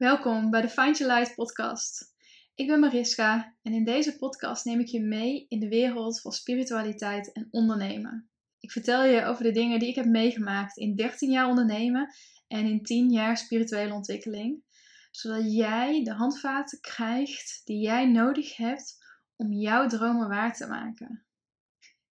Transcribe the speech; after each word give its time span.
Welkom 0.00 0.50
bij 0.50 0.60
de 0.60 0.68
Find 0.68 0.98
Your 0.98 1.14
Light 1.14 1.34
podcast. 1.34 2.14
Ik 2.54 2.66
ben 2.66 2.80
Mariska 2.80 3.56
en 3.62 3.72
in 3.72 3.84
deze 3.84 4.18
podcast 4.18 4.64
neem 4.64 4.80
ik 4.80 4.86
je 4.86 5.00
mee 5.00 5.46
in 5.48 5.60
de 5.60 5.68
wereld 5.68 6.20
van 6.20 6.32
spiritualiteit 6.32 7.32
en 7.32 7.48
ondernemen. 7.50 8.30
Ik 8.58 8.70
vertel 8.70 9.04
je 9.04 9.24
over 9.24 9.44
de 9.44 9.52
dingen 9.52 9.78
die 9.78 9.88
ik 9.88 9.94
heb 9.94 10.04
meegemaakt 10.04 10.76
in 10.76 10.96
13 10.96 11.30
jaar 11.30 11.48
ondernemen 11.48 12.14
en 12.48 12.66
in 12.66 12.82
10 12.82 13.10
jaar 13.10 13.36
spirituele 13.36 13.94
ontwikkeling, 13.94 14.64
zodat 15.10 15.54
jij 15.54 16.04
de 16.04 16.12
handvaten 16.12 16.80
krijgt 16.80 17.60
die 17.64 17.82
jij 17.82 18.06
nodig 18.06 18.56
hebt 18.56 19.04
om 19.36 19.52
jouw 19.52 19.86
dromen 19.86 20.28
waar 20.28 20.54
te 20.54 20.66
maken. 20.66 21.26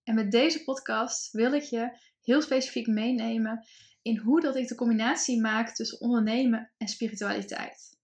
En 0.03 0.15
met 0.15 0.31
deze 0.31 0.63
podcast 0.63 1.31
wil 1.31 1.53
ik 1.53 1.63
je 1.63 1.97
heel 2.21 2.41
specifiek 2.41 2.87
meenemen 2.87 3.65
in 4.01 4.17
hoe 4.17 4.41
dat 4.41 4.55
ik 4.55 4.67
de 4.67 4.75
combinatie 4.75 5.41
maak 5.41 5.75
tussen 5.75 6.01
ondernemen 6.01 6.71
en 6.77 6.87
spiritualiteit. 6.87 7.97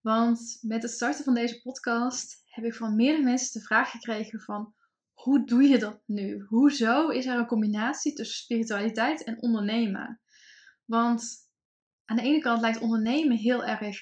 Want 0.00 0.58
met 0.60 0.82
het 0.82 0.90
starten 0.90 1.24
van 1.24 1.34
deze 1.34 1.60
podcast 1.62 2.42
heb 2.44 2.64
ik 2.64 2.74
van 2.74 2.96
meerdere 2.96 3.24
mensen 3.24 3.60
de 3.60 3.66
vraag 3.66 3.90
gekregen 3.90 4.40
van 4.40 4.74
hoe 5.12 5.46
doe 5.46 5.62
je 5.62 5.78
dat 5.78 6.00
nu? 6.06 6.44
Hoezo 6.48 7.08
is 7.08 7.26
er 7.26 7.38
een 7.38 7.46
combinatie 7.46 8.12
tussen 8.12 8.36
spiritualiteit 8.36 9.24
en 9.24 9.42
ondernemen? 9.42 10.20
Want 10.84 11.34
aan 12.04 12.16
de 12.16 12.22
ene 12.22 12.38
kant 12.38 12.60
lijkt 12.60 12.80
ondernemen 12.80 13.36
heel 13.36 13.64
erg 13.64 13.98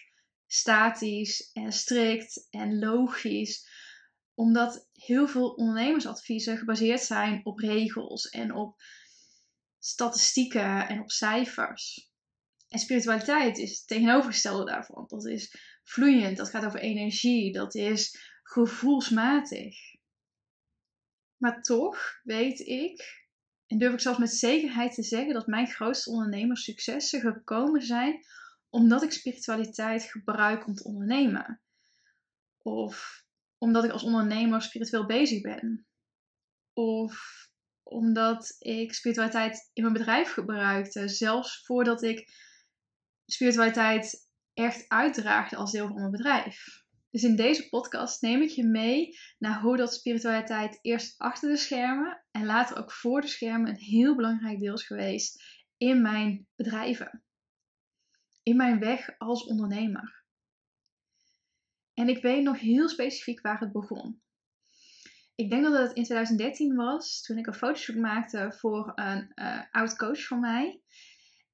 statisch 0.47 1.51
en 1.53 1.73
strikt 1.73 2.47
en 2.51 2.79
logisch, 2.79 3.69
omdat 4.35 4.89
heel 4.93 5.29
veel 5.29 5.49
ondernemersadviezen 5.51 6.59
gebaseerd 6.59 7.01
zijn 7.01 7.41
op 7.45 7.59
regels 7.59 8.29
en 8.29 8.55
op 8.55 8.83
statistieken 9.85 10.89
en 10.89 11.01
op 11.01 11.11
cijfers. 11.11 12.11
En 12.69 12.79
spiritualiteit 12.79 13.59
is 13.59 13.71
het 13.71 13.87
tegenovergestelde 13.87 14.65
daarvan. 14.65 15.05
Dat 15.07 15.27
is 15.27 15.57
vloeiend, 15.85 16.37
dat 16.37 16.51
gaat 16.51 16.65
over 16.65 16.81
energie, 16.81 17.53
dat 17.53 17.75
is 17.75 18.31
gevoelsmatig. 18.43 19.77
Maar 21.37 21.63
toch 21.63 22.21
weet 22.23 22.61
ik, 22.61 23.27
en 23.67 23.79
durf 23.79 23.93
ik 23.93 24.01
zelfs 24.01 24.19
met 24.19 24.33
zekerheid 24.33 24.95
te 24.95 25.03
zeggen, 25.03 25.35
dat 25.35 25.47
mijn 25.47 25.67
grootste 25.67 26.11
ondernemerssuccessen 26.11 27.21
gekomen 27.21 27.83
zijn 27.83 28.25
omdat 28.69 29.03
ik 29.03 29.13
spiritualiteit 29.13 30.03
gebruik 30.03 30.67
om 30.67 30.75
te 30.75 30.85
ondernemen. 30.85 31.61
Of 32.59 33.25
omdat 33.59 33.85
ik 33.85 33.91
als 33.91 34.03
ondernemer 34.03 34.63
spiritueel 34.63 35.07
bezig 35.07 35.41
ben. 35.41 35.87
Of 36.73 37.43
omdat 37.93 38.57
ik 38.59 38.95
spiritualiteit 38.95 39.71
in 39.73 39.83
mijn 39.83 39.95
bedrijf 39.95 40.33
gebruikte. 40.33 41.09
Zelfs 41.09 41.65
voordat 41.65 42.03
ik 42.03 42.31
spiritualiteit 43.27 44.31
echt 44.55 44.89
uitdraagde 44.89 45.57
als 45.57 45.73
deel 45.73 45.87
van 45.87 45.97
mijn 45.97 46.11
bedrijf. 46.11 46.83
Dus 47.11 47.23
in 47.23 47.37
deze 47.37 47.69
podcast 47.69 48.23
neem 48.23 48.43
ik 48.43 48.51
je 48.51 48.65
mee 48.65 49.19
naar 49.39 49.61
hoe 49.61 49.77
dat 49.77 49.95
spiritualiteit 49.95 50.79
eerst 50.83 51.19
achter 51.19 51.51
de 51.51 51.57
schermen 51.57 52.25
en 52.31 52.45
later 52.45 52.77
ook 52.77 52.93
voor 52.93 53.21
de 53.21 53.27
schermen 53.27 53.69
een 53.69 53.81
heel 53.81 54.17
belangrijk 54.17 54.59
deel 54.59 54.75
is 54.75 54.87
geweest 54.87 55.43
in 55.77 56.03
mijn 56.03 56.47
bedrijven. 56.57 57.23
In 58.43 58.57
mijn 58.57 58.79
weg 58.79 59.19
als 59.19 59.45
ondernemer. 59.45 60.25
En 61.95 62.09
ik 62.09 62.23
weet 62.23 62.43
nog 62.43 62.59
heel 62.59 62.89
specifiek 62.89 63.41
waar 63.41 63.61
het 63.61 63.73
begon 63.73 64.23
ik 65.35 65.51
denk 65.51 65.63
dat 65.63 65.79
het 65.79 65.93
in 65.97 66.05
2013 66.05 66.75
was, 66.75 67.23
toen 67.23 67.39
ik 67.39 67.47
een 67.47 67.55
fotoshoot 67.55 67.97
maakte 67.97 68.55
voor 68.59 68.93
een 68.95 69.33
uh, 69.35 69.61
oud 69.71 69.97
coach 69.97 70.27
van 70.27 70.41
mij. 70.41 70.81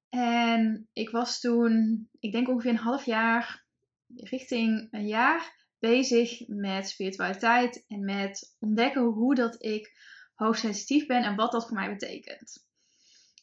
En 0.09 0.89
ik 0.93 1.11
was 1.11 1.41
toen, 1.41 2.09
ik 2.19 2.33
denk 2.33 2.49
ongeveer 2.49 2.71
een 2.71 2.77
half 2.77 3.05
jaar, 3.05 3.67
richting 4.15 4.89
een 4.91 5.07
jaar, 5.07 5.57
bezig 5.79 6.49
met 6.49 6.89
spiritualiteit 6.89 7.85
en 7.87 8.05
met 8.05 8.57
ontdekken 8.59 9.03
hoe 9.03 9.35
dat 9.35 9.63
ik 9.63 9.93
hoogsensitief 10.35 11.07
ben 11.07 11.23
en 11.23 11.37
wat 11.37 11.53
dat 11.53 11.67
voor 11.67 11.77
mij 11.77 11.91
betekent. 11.91 12.67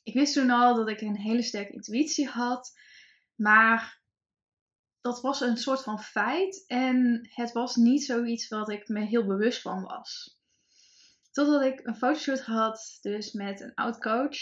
Ik 0.03 0.13
wist 0.13 0.33
toen 0.33 0.49
al 0.49 0.75
dat 0.75 0.89
ik 0.89 1.01
een 1.01 1.17
hele 1.17 1.41
sterke 1.41 1.73
intuïtie 1.73 2.27
had, 2.27 2.79
maar 3.35 4.01
dat 5.05 5.21
was 5.21 5.41
een 5.41 5.57
soort 5.57 5.83
van 5.83 5.99
feit 5.99 6.63
en 6.67 7.27
het 7.33 7.51
was 7.51 7.75
niet 7.75 8.03
zoiets 8.03 8.47
wat 8.47 8.69
ik 8.69 8.87
me 8.87 9.05
heel 9.05 9.25
bewust 9.25 9.61
van 9.61 9.83
was. 9.83 10.39
Totdat 11.31 11.61
ik 11.61 11.79
een 11.83 11.95
fotoshoot 11.95 12.41
had, 12.41 12.97
dus 13.01 13.31
met 13.31 13.61
een 13.61 13.73
oud 13.73 13.99
coach. 13.99 14.37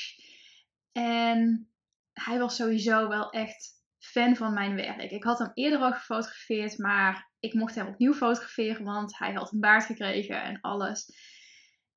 En 0.91 1.69
hij 2.13 2.39
was 2.39 2.55
sowieso 2.55 3.07
wel 3.07 3.29
echt 3.29 3.71
fan 3.99 4.35
van 4.35 4.53
mijn 4.53 4.75
werk. 4.75 5.11
Ik 5.11 5.23
had 5.23 5.39
hem 5.39 5.51
eerder 5.53 5.79
al 5.79 5.91
gefotografeerd, 5.91 6.77
maar 6.77 7.31
ik 7.39 7.53
mocht 7.53 7.75
hem 7.75 7.87
opnieuw 7.87 8.13
fotograferen, 8.13 8.85
want 8.85 9.17
hij 9.17 9.33
had 9.33 9.51
een 9.51 9.59
baard 9.59 9.85
gekregen 9.85 10.43
en 10.43 10.61
alles. 10.61 11.09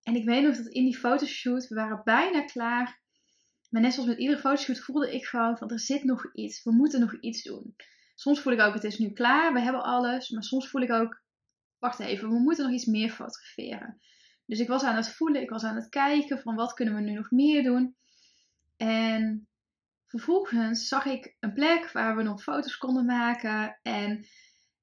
En 0.02 0.14
ik 0.14 0.24
weet 0.24 0.42
nog 0.42 0.56
dat 0.56 0.66
in 0.66 0.84
die 0.84 0.98
fotoshoot, 0.98 1.68
we 1.68 1.74
waren 1.74 2.00
bijna 2.04 2.44
klaar. 2.44 3.00
Maar 3.70 3.82
net 3.82 3.92
zoals 3.92 4.08
met 4.08 4.18
iedere 4.18 4.40
fotoshoot 4.40 4.80
voelde 4.80 5.14
ik 5.14 5.24
gewoon 5.24 5.58
van 5.58 5.70
er 5.70 5.80
zit 5.80 6.04
nog 6.04 6.34
iets. 6.34 6.62
We 6.62 6.72
moeten 6.72 7.00
nog 7.00 7.20
iets 7.20 7.42
doen. 7.42 7.74
Soms 8.16 8.40
voel 8.40 8.52
ik 8.52 8.60
ook, 8.60 8.74
het 8.74 8.84
is 8.84 8.98
nu 8.98 9.10
klaar, 9.10 9.52
we 9.52 9.60
hebben 9.60 9.82
alles. 9.82 10.30
Maar 10.30 10.42
soms 10.42 10.68
voel 10.68 10.82
ik 10.82 10.92
ook, 10.92 11.22
wacht 11.78 11.98
even, 11.98 12.28
we 12.28 12.38
moeten 12.38 12.64
nog 12.64 12.74
iets 12.74 12.84
meer 12.84 13.10
fotograferen. 13.10 14.00
Dus 14.46 14.58
ik 14.58 14.68
was 14.68 14.82
aan 14.82 14.96
het 14.96 15.08
voelen, 15.08 15.42
ik 15.42 15.50
was 15.50 15.64
aan 15.64 15.76
het 15.76 15.88
kijken 15.88 16.38
van 16.38 16.54
wat 16.54 16.72
kunnen 16.72 16.94
we 16.94 17.00
nu 17.00 17.12
nog 17.12 17.30
meer 17.30 17.62
doen. 17.62 17.96
En 18.76 19.48
vervolgens 20.06 20.88
zag 20.88 21.04
ik 21.04 21.36
een 21.40 21.52
plek 21.52 21.90
waar 21.92 22.16
we 22.16 22.22
nog 22.22 22.42
foto's 22.42 22.76
konden 22.76 23.04
maken. 23.04 23.78
En 23.82 24.26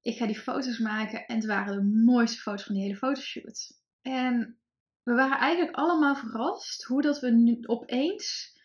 ik 0.01 0.17
ga 0.17 0.25
die 0.25 0.39
foto's 0.39 0.79
maken 0.79 1.25
en 1.25 1.35
het 1.35 1.45
waren 1.45 1.75
de 1.75 2.01
mooiste 2.03 2.41
foto's 2.41 2.63
van 2.63 2.75
die 2.75 2.83
hele 2.83 2.97
fotoshoot. 2.97 3.81
En 4.01 4.59
we 5.03 5.13
waren 5.13 5.37
eigenlijk 5.37 5.75
allemaal 5.75 6.15
verrast 6.15 6.83
hoe 6.83 7.01
dat 7.01 7.19
we 7.19 7.31
nu 7.31 7.57
opeens 7.61 8.57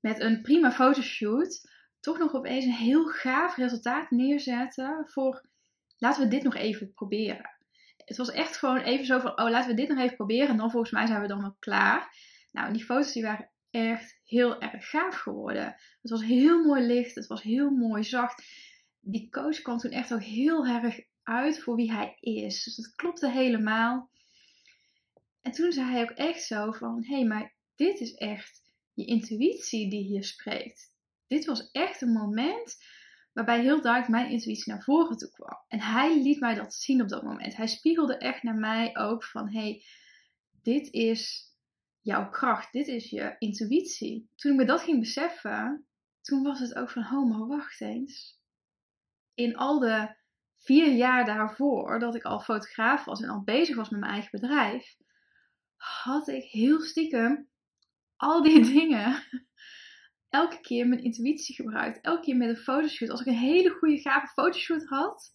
met 0.00 0.20
een 0.20 0.42
prima 0.42 0.72
fotoshoot 0.72 1.74
toch 2.06 2.18
nog 2.18 2.34
opeens 2.34 2.64
een 2.64 2.72
heel 2.72 3.06
gaaf 3.06 3.56
resultaat 3.56 4.10
neerzetten 4.10 5.08
voor 5.08 5.44
laten 5.98 6.22
we 6.22 6.28
dit 6.28 6.42
nog 6.42 6.54
even 6.54 6.92
proberen. 6.92 7.50
Het 7.96 8.16
was 8.16 8.30
echt 8.30 8.56
gewoon 8.56 8.78
even 8.78 9.06
zo 9.06 9.18
van, 9.18 9.40
oh 9.40 9.50
laten 9.50 9.70
we 9.70 9.76
dit 9.76 9.88
nog 9.88 9.98
even 9.98 10.16
proberen 10.16 10.48
en 10.48 10.56
dan 10.56 10.70
volgens 10.70 10.92
mij 10.92 11.06
zijn 11.06 11.20
we 11.20 11.26
dan 11.26 11.40
wel 11.40 11.56
klaar. 11.58 12.16
Nou, 12.52 12.72
die 12.72 12.84
foto's 12.84 13.12
die 13.12 13.22
waren 13.22 13.50
echt 13.70 14.20
heel 14.24 14.60
erg 14.60 14.90
gaaf 14.90 15.14
geworden. 15.16 15.64
Het 16.02 16.10
was 16.10 16.24
heel 16.24 16.64
mooi 16.64 16.82
licht, 16.82 17.14
het 17.14 17.26
was 17.26 17.42
heel 17.42 17.70
mooi 17.70 18.04
zacht. 18.04 18.44
Die 19.00 19.30
coach 19.30 19.62
kwam 19.62 19.78
toen 19.78 19.90
echt 19.90 20.14
ook 20.14 20.22
heel 20.22 20.66
erg 20.66 21.00
uit 21.22 21.62
voor 21.62 21.76
wie 21.76 21.92
hij 21.92 22.16
is. 22.20 22.64
Dus 22.64 22.76
het 22.76 22.94
klopte 22.94 23.30
helemaal. 23.30 24.10
En 25.42 25.52
toen 25.52 25.72
zei 25.72 25.90
hij 25.90 26.02
ook 26.02 26.10
echt 26.10 26.42
zo 26.42 26.72
van, 26.72 27.04
hé, 27.04 27.14
hey, 27.14 27.24
maar 27.24 27.54
dit 27.76 28.00
is 28.00 28.14
echt 28.14 28.62
je 28.92 29.04
intuïtie 29.04 29.90
die 29.90 30.04
hier 30.04 30.24
spreekt 30.24 30.94
dit 31.26 31.44
was 31.44 31.70
echt 31.70 32.00
een 32.00 32.12
moment 32.12 32.76
waarbij 33.32 33.60
heel 33.60 33.80
duidelijk 33.80 34.12
mijn 34.12 34.30
intuïtie 34.30 34.72
naar 34.72 34.82
voren 34.82 35.16
toe 35.16 35.30
kwam. 35.30 35.58
En 35.68 35.80
hij 35.80 36.22
liet 36.22 36.40
mij 36.40 36.54
dat 36.54 36.74
zien 36.74 37.02
op 37.02 37.08
dat 37.08 37.22
moment. 37.22 37.56
Hij 37.56 37.66
spiegelde 37.66 38.18
echt 38.18 38.42
naar 38.42 38.54
mij 38.54 38.96
ook 38.96 39.24
van, 39.24 39.52
hey, 39.52 39.84
dit 40.62 40.92
is 40.92 41.52
jouw 42.00 42.30
kracht, 42.30 42.72
dit 42.72 42.86
is 42.86 43.10
je 43.10 43.36
intuïtie. 43.38 44.30
Toen 44.34 44.52
ik 44.52 44.58
me 44.58 44.64
dat 44.64 44.80
ging 44.80 45.00
beseffen, 45.00 45.86
toen 46.20 46.42
was 46.42 46.60
het 46.60 46.74
ook 46.74 46.90
van, 46.90 47.02
oh, 47.02 47.30
maar 47.30 47.46
wacht 47.46 47.80
eens. 47.80 48.40
In 49.34 49.56
al 49.56 49.78
de 49.78 50.14
vier 50.54 50.92
jaar 50.92 51.24
daarvoor, 51.24 51.98
dat 51.98 52.14
ik 52.14 52.22
al 52.22 52.40
fotograaf 52.40 53.04
was 53.04 53.20
en 53.20 53.28
al 53.28 53.42
bezig 53.42 53.76
was 53.76 53.88
met 53.88 54.00
mijn 54.00 54.12
eigen 54.12 54.40
bedrijf, 54.40 54.96
had 55.76 56.28
ik 56.28 56.44
heel 56.44 56.80
stiekem 56.80 57.48
al 58.16 58.42
die 58.42 58.64
dingen 58.72 59.22
elke 60.36 60.60
keer 60.60 60.88
mijn 60.88 61.02
intuïtie 61.02 61.54
gebruikt. 61.54 62.00
Elke 62.00 62.22
keer 62.22 62.36
met 62.36 62.48
een 62.48 62.56
fotoshoot. 62.56 63.10
Als 63.10 63.20
ik 63.20 63.26
een 63.26 63.34
hele 63.34 63.70
goede, 63.70 63.98
gave 63.98 64.26
fotoshoot 64.26 64.84
had, 64.84 65.32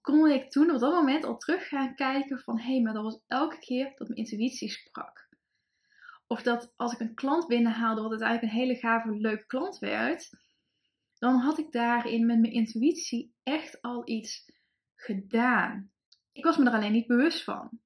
kon 0.00 0.30
ik 0.30 0.50
toen 0.50 0.70
op 0.70 0.80
dat 0.80 0.92
moment 0.92 1.24
al 1.24 1.36
terug 1.36 1.68
gaan 1.68 1.94
kijken 1.94 2.38
van 2.38 2.58
hé, 2.58 2.72
hey, 2.72 2.82
maar 2.82 2.92
dat 2.92 3.02
was 3.02 3.20
elke 3.26 3.58
keer 3.58 3.92
dat 3.94 4.08
mijn 4.08 4.20
intuïtie 4.20 4.68
sprak. 4.68 5.28
Of 6.26 6.42
dat 6.42 6.72
als 6.76 6.92
ik 6.92 7.00
een 7.00 7.14
klant 7.14 7.46
binnenhaalde, 7.46 8.00
wat 8.00 8.10
uiteindelijk 8.10 8.52
een 8.52 8.58
hele 8.58 8.74
gave, 8.74 9.16
leuke 9.16 9.46
klant 9.46 9.78
werd, 9.78 10.30
dan 11.18 11.40
had 11.40 11.58
ik 11.58 11.72
daarin 11.72 12.26
met 12.26 12.40
mijn 12.40 12.52
intuïtie 12.52 13.34
echt 13.42 13.82
al 13.82 14.08
iets 14.08 14.52
gedaan. 14.94 15.90
Ik 16.32 16.44
was 16.44 16.56
me 16.56 16.64
er 16.64 16.72
alleen 16.72 16.92
niet 16.92 17.06
bewust 17.06 17.44
van. 17.44 17.80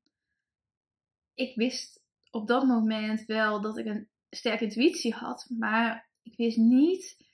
Ik 1.34 1.56
wist 1.56 2.02
op 2.30 2.46
dat 2.46 2.64
moment 2.66 3.24
wel 3.24 3.60
dat 3.60 3.78
ik 3.78 3.86
een 3.86 4.08
sterke 4.30 4.64
intuïtie 4.64 5.14
had, 5.14 5.50
maar 5.58 6.08
ik 6.22 6.36
wist 6.36 6.56
niet 6.56 7.26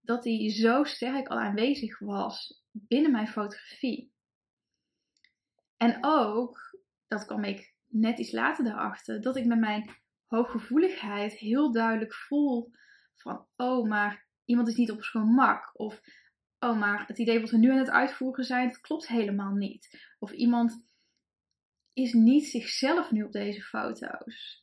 dat 0.00 0.22
die 0.22 0.50
zo 0.50 0.84
sterk 0.84 1.28
al 1.28 1.38
aanwezig 1.38 1.98
was 1.98 2.62
binnen 2.70 3.10
mijn 3.10 3.28
fotografie. 3.28 4.12
En 5.76 5.98
ook, 6.00 6.78
dat 7.06 7.24
kwam 7.24 7.44
ik 7.44 7.74
net 7.86 8.18
iets 8.18 8.32
later 8.32 8.64
daarachter, 8.64 9.20
dat 9.20 9.36
ik 9.36 9.44
met 9.44 9.58
mijn 9.58 9.90
hooggevoeligheid 10.24 11.32
heel 11.32 11.72
duidelijk 11.72 12.14
voel 12.14 12.70
van, 13.14 13.46
oh, 13.56 13.88
maar 13.88 14.26
iemand 14.44 14.68
is 14.68 14.76
niet 14.76 14.90
op 14.90 15.04
zijn 15.04 15.24
gemak. 15.24 15.70
Of, 15.72 16.00
oh, 16.58 16.78
maar 16.78 17.06
het 17.06 17.18
idee 17.18 17.40
wat 17.40 17.50
we 17.50 17.58
nu 17.58 17.70
aan 17.70 17.78
het 17.78 17.90
uitvoeren 17.90 18.44
zijn, 18.44 18.68
dat 18.68 18.80
klopt 18.80 19.08
helemaal 19.08 19.54
niet. 19.54 20.12
Of 20.18 20.32
iemand 20.32 20.84
is 21.92 22.12
niet 22.12 22.46
zichzelf 22.46 23.10
nu 23.10 23.22
op 23.22 23.32
deze 23.32 23.62
foto's. 23.62 24.61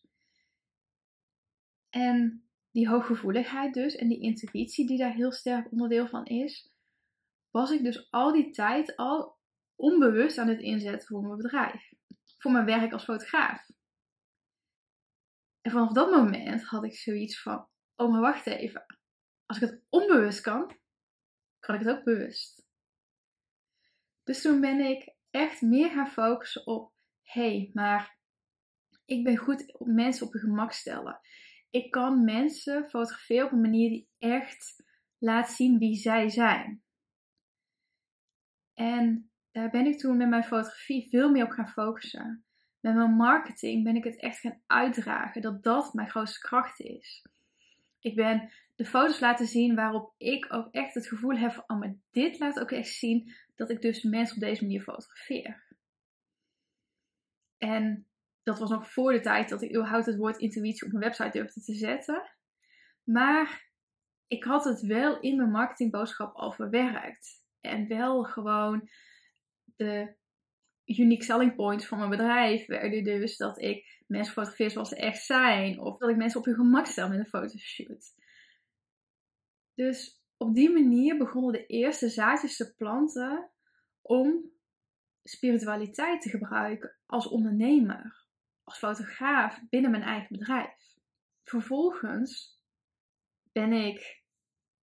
En 1.89 2.49
die 2.71 2.87
hooggevoeligheid 2.87 3.73
dus 3.73 3.95
en 3.95 4.07
die 4.07 4.21
intuïtie 4.21 4.87
die 4.87 4.97
daar 4.97 5.13
heel 5.13 5.31
sterk 5.31 5.71
onderdeel 5.71 6.07
van 6.07 6.25
is, 6.25 6.71
was 7.51 7.71
ik 7.71 7.83
dus 7.83 8.11
al 8.11 8.31
die 8.31 8.51
tijd 8.51 8.95
al 8.95 9.37
onbewust 9.75 10.37
aan 10.37 10.47
het 10.47 10.59
inzetten 10.59 11.07
voor 11.07 11.21
mijn 11.21 11.37
bedrijf. 11.37 11.91
Voor 12.37 12.51
mijn 12.51 12.65
werk 12.65 12.91
als 12.91 13.03
fotograaf. 13.03 13.69
En 15.61 15.71
vanaf 15.71 15.91
dat 15.91 16.11
moment 16.11 16.63
had 16.63 16.83
ik 16.83 16.95
zoiets 16.95 17.41
van: 17.41 17.67
oh, 17.95 18.11
maar 18.11 18.21
wacht 18.21 18.47
even. 18.47 18.85
Als 19.45 19.61
ik 19.61 19.69
het 19.69 19.83
onbewust 19.89 20.41
kan, 20.41 20.77
kan 21.59 21.75
ik 21.75 21.81
het 21.81 21.97
ook 21.97 22.03
bewust. 22.03 22.67
Dus 24.23 24.41
toen 24.41 24.61
ben 24.61 24.79
ik 24.79 25.15
echt 25.29 25.61
meer 25.61 25.89
gaan 25.89 26.09
focussen 26.09 26.65
op: 26.65 26.93
hé, 27.21 27.41
hey, 27.41 27.69
maar 27.73 28.17
ik 29.05 29.23
ben 29.23 29.37
goed 29.37 29.73
op 29.79 29.87
mensen 29.87 30.25
op 30.25 30.33
hun 30.33 30.41
gemak 30.41 30.71
stellen. 30.71 31.19
Ik 31.69 31.91
kan 31.91 32.23
mensen 32.23 32.89
fotograferen 32.89 33.45
op 33.45 33.51
een 33.51 33.61
manier 33.61 33.89
die 33.89 34.09
echt 34.19 34.83
laat 35.17 35.49
zien 35.49 35.77
wie 35.77 35.95
zij 35.95 36.29
zijn. 36.29 36.83
En 38.73 39.29
daar 39.51 39.69
ben 39.69 39.85
ik 39.85 39.97
toen 39.97 40.17
met 40.17 40.29
mijn 40.29 40.43
fotografie 40.43 41.09
veel 41.09 41.31
meer 41.31 41.43
op 41.43 41.51
gaan 41.51 41.69
focussen. 41.69 42.43
Met 42.79 42.95
mijn 42.95 43.15
marketing 43.15 43.83
ben 43.83 43.95
ik 43.95 44.03
het 44.03 44.19
echt 44.19 44.39
gaan 44.39 44.61
uitdragen 44.67 45.41
dat 45.41 45.63
dat 45.63 45.93
mijn 45.93 46.09
grootste 46.09 46.39
kracht 46.39 46.79
is. 46.79 47.25
Ik 47.99 48.15
ben 48.15 48.51
de 48.75 48.85
foto's 48.85 49.19
laten 49.19 49.47
zien 49.47 49.75
waarop 49.75 50.13
ik 50.17 50.53
ook 50.53 50.73
echt 50.73 50.93
het 50.93 51.07
gevoel 51.07 51.37
heb 51.37 51.51
van, 51.51 51.63
oh, 51.67 51.79
maar 51.79 51.95
dit 52.11 52.39
laat 52.39 52.59
ook 52.59 52.71
echt 52.71 52.93
zien 52.93 53.35
dat 53.55 53.69
ik 53.69 53.81
dus 53.81 54.03
mensen 54.03 54.35
op 54.35 54.41
deze 54.41 54.63
manier 54.63 54.81
fotografeer. 54.81 55.67
En 57.57 58.08
dat 58.49 58.59
was 58.59 58.69
nog 58.69 58.91
voor 58.91 59.11
de 59.11 59.19
tijd 59.19 59.49
dat 59.49 59.61
ik 59.61 59.75
überhaupt 59.75 60.05
het 60.05 60.17
woord 60.17 60.37
intuïtie 60.37 60.85
op 60.85 60.91
mijn 60.91 61.03
website 61.03 61.37
durfde 61.37 61.61
te 61.61 61.73
zetten. 61.73 62.31
Maar 63.03 63.69
ik 64.27 64.43
had 64.43 64.63
het 64.63 64.81
wel 64.81 65.19
in 65.19 65.35
mijn 65.37 65.51
marketingboodschap 65.51 66.35
al 66.35 66.51
verwerkt. 66.51 67.43
En 67.61 67.87
wel 67.87 68.23
gewoon 68.23 68.89
de 69.75 70.15
unique 70.85 71.23
selling 71.23 71.55
points 71.55 71.85
van 71.85 71.97
mijn 71.97 72.09
bedrijf 72.09 72.65
werden 72.65 73.03
dus 73.03 73.37
dat 73.37 73.61
ik 73.61 74.03
mensen 74.07 74.33
fotografeer 74.33 74.71
zoals 74.71 74.89
ze 74.89 74.95
echt 74.95 75.23
zijn. 75.23 75.79
Of 75.79 75.97
dat 75.97 76.09
ik 76.09 76.15
mensen 76.15 76.39
op 76.39 76.45
hun 76.45 76.55
gemak 76.55 76.85
stel 76.85 77.09
met 77.09 77.19
een 77.19 77.25
fotoshoot. 77.25 78.13
Dus 79.73 80.21
op 80.37 80.55
die 80.55 80.69
manier 80.69 81.17
begonnen 81.17 81.51
de 81.51 81.65
eerste 81.65 82.09
zaadjes 82.09 82.57
te 82.57 82.75
planten 82.75 83.49
om 84.01 84.51
spiritualiteit 85.23 86.21
te 86.21 86.29
gebruiken 86.29 86.97
als 87.05 87.27
ondernemer, 87.27 88.25
als 88.69 88.77
fotograaf 88.77 89.59
binnen 89.69 89.91
mijn 89.91 90.03
eigen 90.03 90.37
bedrijf. 90.37 90.97
Vervolgens 91.43 92.59
ben 93.51 93.73
ik 93.73 94.23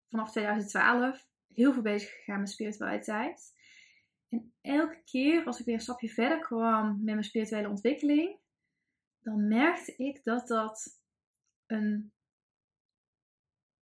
vanaf 0.09 0.31
2012 0.31 1.27
heel 1.53 1.73
veel 1.73 1.81
bezig 1.81 2.09
gegaan 2.09 2.39
met 2.39 2.49
spiritualiteit. 2.49 3.53
En 4.29 4.53
elke 4.61 5.01
keer 5.03 5.45
als 5.45 5.59
ik 5.59 5.65
weer 5.65 5.75
een 5.75 5.81
stapje 5.81 6.09
verder 6.09 6.39
kwam 6.39 6.87
met 6.87 7.03
mijn 7.03 7.23
spirituele 7.23 7.69
ontwikkeling, 7.69 8.39
dan 9.19 9.47
merkte 9.47 9.95
ik 9.95 10.23
dat 10.23 10.47
dat 10.47 11.01
een, 11.65 12.13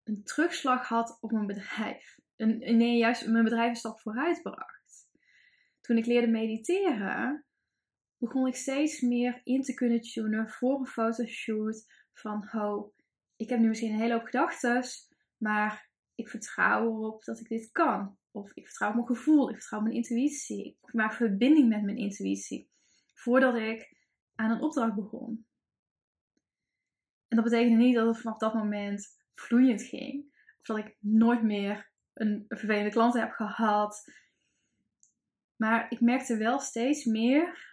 een 0.04 0.24
terugslag 0.24 0.88
had 0.88 1.18
op 1.20 1.32
mijn 1.32 1.48
bedrijf. 1.48 2.20
Een, 2.36 2.78
nee, 2.78 2.98
juist 2.98 3.28
mijn 3.28 3.44
bedrijf 3.44 3.70
een 3.70 3.76
stap 3.76 4.00
vooruit 4.00 4.42
bracht. 4.42 5.10
Toen 5.82 5.98
ik 5.98 6.06
leerde 6.06 6.28
mediteren, 6.28 7.46
begon 8.22 8.48
ik 8.48 8.56
steeds 8.56 9.02
meer 9.02 9.42
in 9.44 9.62
te 9.62 9.74
kunnen 9.74 10.02
tunen 10.02 10.50
voor 10.50 10.80
een 10.80 10.88
fotoshoot. 10.88 11.86
Van, 12.14 12.48
ho, 12.48 12.94
ik 13.36 13.50
heb 13.50 13.60
nu 13.60 13.68
misschien 13.68 13.92
een 13.92 14.00
hele 14.00 14.14
hoop 14.14 14.26
gedachten, 14.26 14.84
maar 15.38 15.90
ik 16.16 16.30
vertrouw 16.30 16.84
erop 16.84 17.24
dat 17.24 17.40
ik 17.40 17.48
dit 17.48 17.72
kan. 17.72 18.18
Of 18.32 18.52
ik 18.54 18.66
vertrouw 18.68 18.94
mijn 18.94 19.06
gevoel, 19.06 19.50
ik 19.50 19.56
vertrouw 19.56 19.82
mijn 19.82 19.96
intuïtie. 19.96 20.78
Ik 20.82 20.94
maak 20.94 21.14
verbinding 21.14 21.70
met 21.70 21.84
mijn 21.84 21.98
intuïtie. 21.98 22.70
Voordat 23.14 23.56
ik 23.56 23.98
aan 24.36 24.52
een 24.52 24.62
opdracht 24.62 24.96
begon. 24.96 25.46
En 27.28 27.36
dat 27.38 27.44
betekende 27.44 27.78
niet 27.78 27.96
dat 27.96 28.08
het 28.08 28.22
vanaf 28.22 28.38
dat 28.38 28.54
moment 28.54 29.18
vloeiend 29.34 29.82
ging. 29.82 30.26
Of 30.60 30.66
dat 30.66 30.78
ik 30.78 30.96
nooit 31.00 31.44
meer 31.44 31.90
een 32.14 32.46
vervelende 32.48 32.90
klant 32.90 33.14
heb 33.14 33.32
gehad. 33.32 34.04
Maar 35.56 35.92
ik 35.92 36.02
merkte 36.02 36.38
wel 36.38 36.60
steeds 36.60 37.06
meer 37.06 37.71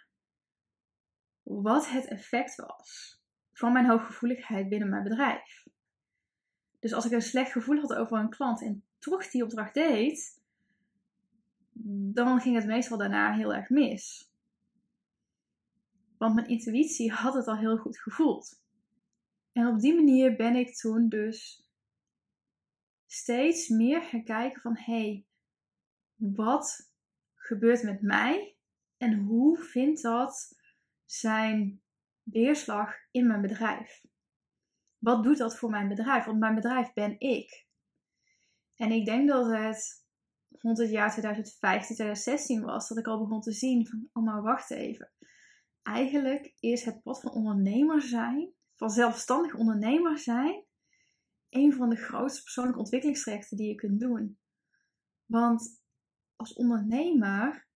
wat 1.49 1.89
het 1.89 2.07
effect 2.07 2.55
was 2.55 3.21
van 3.53 3.73
mijn 3.73 3.85
hooggevoeligheid 3.85 4.69
binnen 4.69 4.89
mijn 4.89 5.03
bedrijf. 5.03 5.67
Dus 6.79 6.93
als 6.93 7.05
ik 7.05 7.11
een 7.11 7.21
slecht 7.21 7.51
gevoel 7.51 7.79
had 7.79 7.93
over 7.93 8.17
een 8.17 8.29
klant 8.29 8.61
en 8.61 8.83
toch 8.99 9.29
die 9.29 9.43
opdracht 9.43 9.73
deed, 9.73 10.41
dan 12.13 12.41
ging 12.41 12.55
het 12.55 12.65
meestal 12.65 12.97
daarna 12.97 13.33
heel 13.33 13.53
erg 13.53 13.69
mis. 13.69 14.31
Want 16.17 16.35
mijn 16.35 16.47
intuïtie 16.47 17.11
had 17.11 17.33
het 17.33 17.47
al 17.47 17.57
heel 17.57 17.77
goed 17.77 17.99
gevoeld. 17.99 18.61
En 19.51 19.67
op 19.67 19.79
die 19.79 19.95
manier 19.95 20.35
ben 20.35 20.55
ik 20.55 20.75
toen 20.75 21.09
dus 21.09 21.67
steeds 23.05 23.67
meer 23.67 24.01
gaan 24.01 24.23
kijken 24.23 24.61
van 24.61 24.77
hé, 24.77 24.93
hey, 24.93 25.25
wat 26.15 26.91
gebeurt 27.35 27.83
met 27.83 28.01
mij 28.01 28.55
en 28.97 29.19
hoe 29.19 29.57
vindt 29.57 30.01
dat 30.01 30.58
zijn 31.11 31.81
weerslag 32.23 32.93
in 33.11 33.27
mijn 33.27 33.41
bedrijf? 33.41 34.01
Wat 34.97 35.23
doet 35.23 35.37
dat 35.37 35.57
voor 35.57 35.69
mijn 35.69 35.87
bedrijf? 35.87 36.25
Want 36.25 36.39
mijn 36.39 36.55
bedrijf 36.55 36.93
ben 36.93 37.19
ik. 37.19 37.67
En 38.75 38.91
ik 38.91 39.05
denk 39.05 39.27
dat 39.27 39.45
het 39.51 40.05
rond 40.49 40.77
het 40.77 40.89
jaar 40.89 41.11
2015, 41.11 41.95
2016 41.95 42.61
was, 42.61 42.87
dat 42.87 42.97
ik 42.97 43.07
al 43.07 43.19
begon 43.19 43.41
te 43.41 43.51
zien 43.51 43.87
van, 43.87 44.09
oh 44.13 44.23
maar 44.23 44.41
wacht 44.41 44.71
even. 44.71 45.11
Eigenlijk 45.81 46.55
is 46.59 46.85
het 46.85 47.01
pad 47.03 47.21
van 47.21 47.31
ondernemer 47.31 48.01
zijn, 48.01 48.53
van 48.75 48.89
zelfstandig 48.89 49.55
ondernemer 49.55 50.17
zijn, 50.17 50.65
een 51.49 51.73
van 51.73 51.89
de 51.89 51.95
grootste 51.95 52.41
persoonlijke 52.41 52.79
ontwikkelingstrajecten 52.79 53.57
die 53.57 53.67
je 53.67 53.75
kunt 53.75 53.99
doen. 53.99 54.39
Want 55.25 55.81
als 56.35 56.53
ondernemer 56.53 57.67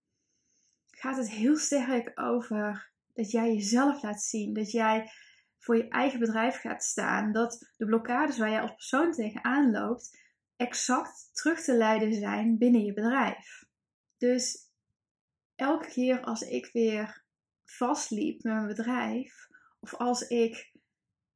gaat 0.90 1.18
het 1.18 1.30
heel 1.30 1.58
sterk 1.58 2.12
over 2.20 2.93
dat 3.14 3.32
jij 3.32 3.54
jezelf 3.54 4.04
laat 4.04 4.22
zien, 4.22 4.54
dat 4.54 4.72
jij 4.72 5.12
voor 5.60 5.78
je 5.78 5.88
eigen 5.88 6.20
bedrijf 6.20 6.60
gaat 6.60 6.84
staan, 6.84 7.32
dat 7.32 7.74
de 7.78 7.86
blokkades 7.86 8.38
waar 8.38 8.50
jij 8.50 8.62
als 8.62 8.72
persoon 8.72 9.12
tegenaan 9.12 9.72
loopt, 9.72 10.22
exact 10.56 11.30
terug 11.32 11.64
te 11.64 11.78
leiden 11.78 12.14
zijn 12.14 12.58
binnen 12.58 12.86
je 12.86 12.94
bedrijf. 12.94 13.64
Dus 14.18 14.72
elke 15.56 15.88
keer 15.88 16.22
als 16.22 16.42
ik 16.42 16.70
weer 16.74 17.24
vastliep 17.66 18.44
met 18.44 18.54
mijn 18.54 18.68
bedrijf, 18.68 19.48
of 19.80 19.96
als 19.96 20.22
ik 20.28 20.72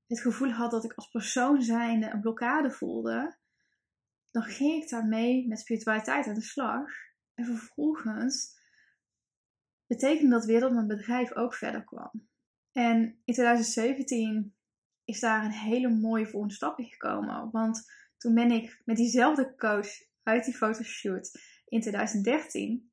het 0.08 0.22
gevoel 0.22 0.52
had 0.52 0.72
dat 0.72 0.84
ik 0.84 0.94
als 0.94 1.08
persoon 1.08 1.62
zijnde 1.62 2.10
een 2.10 2.22
blokkade 2.22 2.72
voelde, 2.72 3.38
dan 4.32 4.44
ging 4.44 4.84
ik 4.84 4.90
daarmee 4.90 5.48
met 5.48 5.60
spiritualiteit 5.60 6.28
aan 6.28 6.34
de 6.34 6.42
slag. 6.42 6.90
En 7.34 7.46
vervolgens 7.46 8.57
betekende 9.88 10.32
dat 10.32 10.46
weer 10.46 10.60
dat 10.60 10.72
mijn 10.72 10.88
bedrijf 10.88 11.34
ook 11.34 11.54
verder 11.54 11.84
kwam. 11.84 12.12
En 12.72 13.22
in 13.26 13.34
2017 13.34 14.56
is 15.04 15.20
daar 15.20 15.46
een 15.46 15.52
hele 15.52 15.90
mooie 15.90 16.28
volgende 16.28 16.56
stap 16.56 16.80
in 16.80 16.86
gekomen. 16.86 17.52
Want 17.52 17.92
toen 18.18 18.34
ben 18.34 18.52
ik 18.52 18.82
met 18.86 18.98
diezelfde 18.98 19.56
coach 19.56 19.90
uit 20.24 20.46
die 20.46 20.54
fotoshoot 20.54 21.32
in 21.66 21.82
2013, 21.82 22.92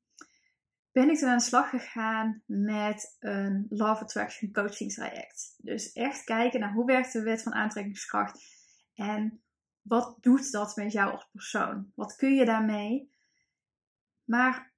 ben 0.91 1.09
ik 1.09 1.17
toen 1.17 1.29
aan 1.29 1.37
de 1.37 1.43
slag 1.43 1.69
gegaan 1.69 2.43
met 2.45 3.15
een 3.19 3.65
Love 3.69 4.01
Attraction 4.01 4.51
coaching 4.51 4.93
traject. 4.93 5.55
Dus 5.57 5.91
echt 5.91 6.23
kijken 6.23 6.59
naar 6.59 6.73
hoe 6.73 6.85
werkt 6.85 7.13
de 7.13 7.23
wet 7.23 7.41
van 7.41 7.53
aantrekkingskracht 7.53 8.43
en 8.93 9.43
wat 9.81 10.17
doet 10.21 10.51
dat 10.51 10.75
met 10.75 10.91
jou 10.91 11.11
als 11.11 11.29
persoon? 11.31 11.91
Wat 11.95 12.15
kun 12.15 12.35
je 12.35 12.45
daarmee? 12.45 13.13
Maar 14.23 14.73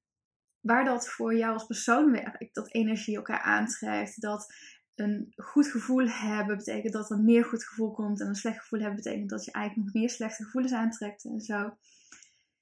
waar 0.68 0.86
dat 0.86 1.10
voor 1.10 1.36
jou 1.36 1.54
als 1.54 1.66
persoon 1.66 2.12
werkt, 2.12 2.56
dat 2.56 2.74
energie 2.74 3.16
elkaar 3.16 3.42
aantrekt, 3.42 4.22
dat 4.22 4.54
een 4.96 5.34
goed 5.36 5.68
gevoel 5.68 6.08
hebben 6.08 6.58
betekent 6.58 6.94
dat 6.94 7.10
er 7.10 7.20
meer 7.20 7.46
goed 7.46 7.64
gevoel 7.64 7.92
komt. 7.92 8.22
En 8.22 8.28
een 8.28 8.36
slecht 8.36 8.60
gevoel 8.60 8.80
hebben 8.80 9.04
betekent 9.04 9.30
dat 9.30 9.46
je 9.46 9.52
eigenlijk 9.52 9.86
nog 9.86 10.02
meer 10.02 10.10
slechte 10.10 10.44
gevoelens 10.44 10.74
aantrekt 10.74 11.26
en 11.26 11.42
zo. 11.42 11.78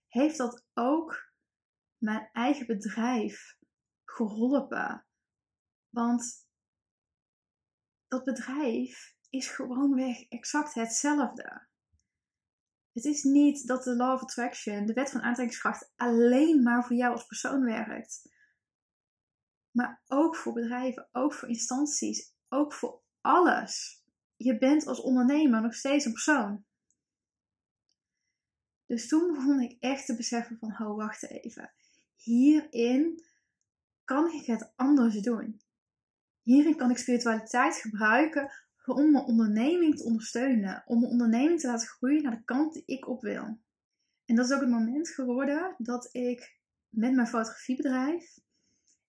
Heeft 0.07 0.37
dat 0.37 0.65
ook 0.73 1.31
mijn 1.97 2.29
eigen 2.31 2.67
bedrijf 2.67 3.57
geholpen? 4.05 5.05
Want 5.89 6.47
dat 8.07 8.23
bedrijf 8.23 9.15
is 9.29 9.47
gewoonweg 9.47 10.27
exact 10.29 10.73
hetzelfde. 10.73 11.67
Het 12.95 13.05
is 13.05 13.23
niet 13.23 13.67
dat 13.67 13.83
de 13.83 13.95
Law 13.95 14.13
of 14.13 14.21
Attraction, 14.21 14.85
de 14.85 14.93
wet 14.93 15.11
van 15.11 15.21
aantrekkingskracht, 15.21 15.91
alleen 15.95 16.63
maar 16.63 16.85
voor 16.85 16.95
jou 16.95 17.11
als 17.11 17.25
persoon 17.25 17.63
werkt. 17.63 18.33
Maar 19.71 20.03
ook 20.07 20.35
voor 20.35 20.53
bedrijven, 20.53 21.09
ook 21.11 21.33
voor 21.33 21.49
instanties, 21.49 22.33
ook 22.49 22.73
voor 22.73 23.01
alles. 23.21 24.03
Je 24.35 24.57
bent 24.57 24.87
als 24.87 25.01
ondernemer 25.01 25.61
nog 25.61 25.73
steeds 25.73 26.05
een 26.05 26.11
persoon. 26.11 26.65
Dus 28.85 29.07
toen 29.07 29.33
begon 29.33 29.59
ik 29.59 29.77
echt 29.79 30.05
te 30.05 30.15
beseffen 30.15 30.57
van, 30.57 30.87
oh 30.87 30.95
wacht 30.95 31.23
even. 31.29 31.73
Hierin 32.15 33.23
kan 34.03 34.31
ik 34.31 34.45
het 34.45 34.73
anders 34.75 35.21
doen. 35.21 35.61
Hierin 36.41 36.75
kan 36.75 36.91
ik 36.91 36.97
spiritualiteit 36.97 37.75
gebruiken 37.75 38.64
om 38.93 39.11
mijn 39.11 39.25
onderneming 39.25 39.95
te 39.97 40.03
ondersteunen. 40.03 40.83
Om 40.85 40.99
mijn 40.99 41.11
onderneming 41.11 41.59
te 41.59 41.67
laten 41.67 41.87
groeien 41.87 42.23
naar 42.23 42.35
de 42.35 42.43
kant 42.43 42.73
die 42.73 42.83
ik 42.85 43.07
op 43.07 43.21
wil. 43.21 43.59
En 44.25 44.35
dat 44.35 44.45
is 44.45 44.51
ook 44.51 44.61
het 44.61 44.69
moment 44.69 45.09
geworden 45.09 45.75
dat 45.77 46.09
ik 46.11 46.59
met 46.89 47.13
mijn 47.13 47.27
fotografiebedrijf 47.27 48.39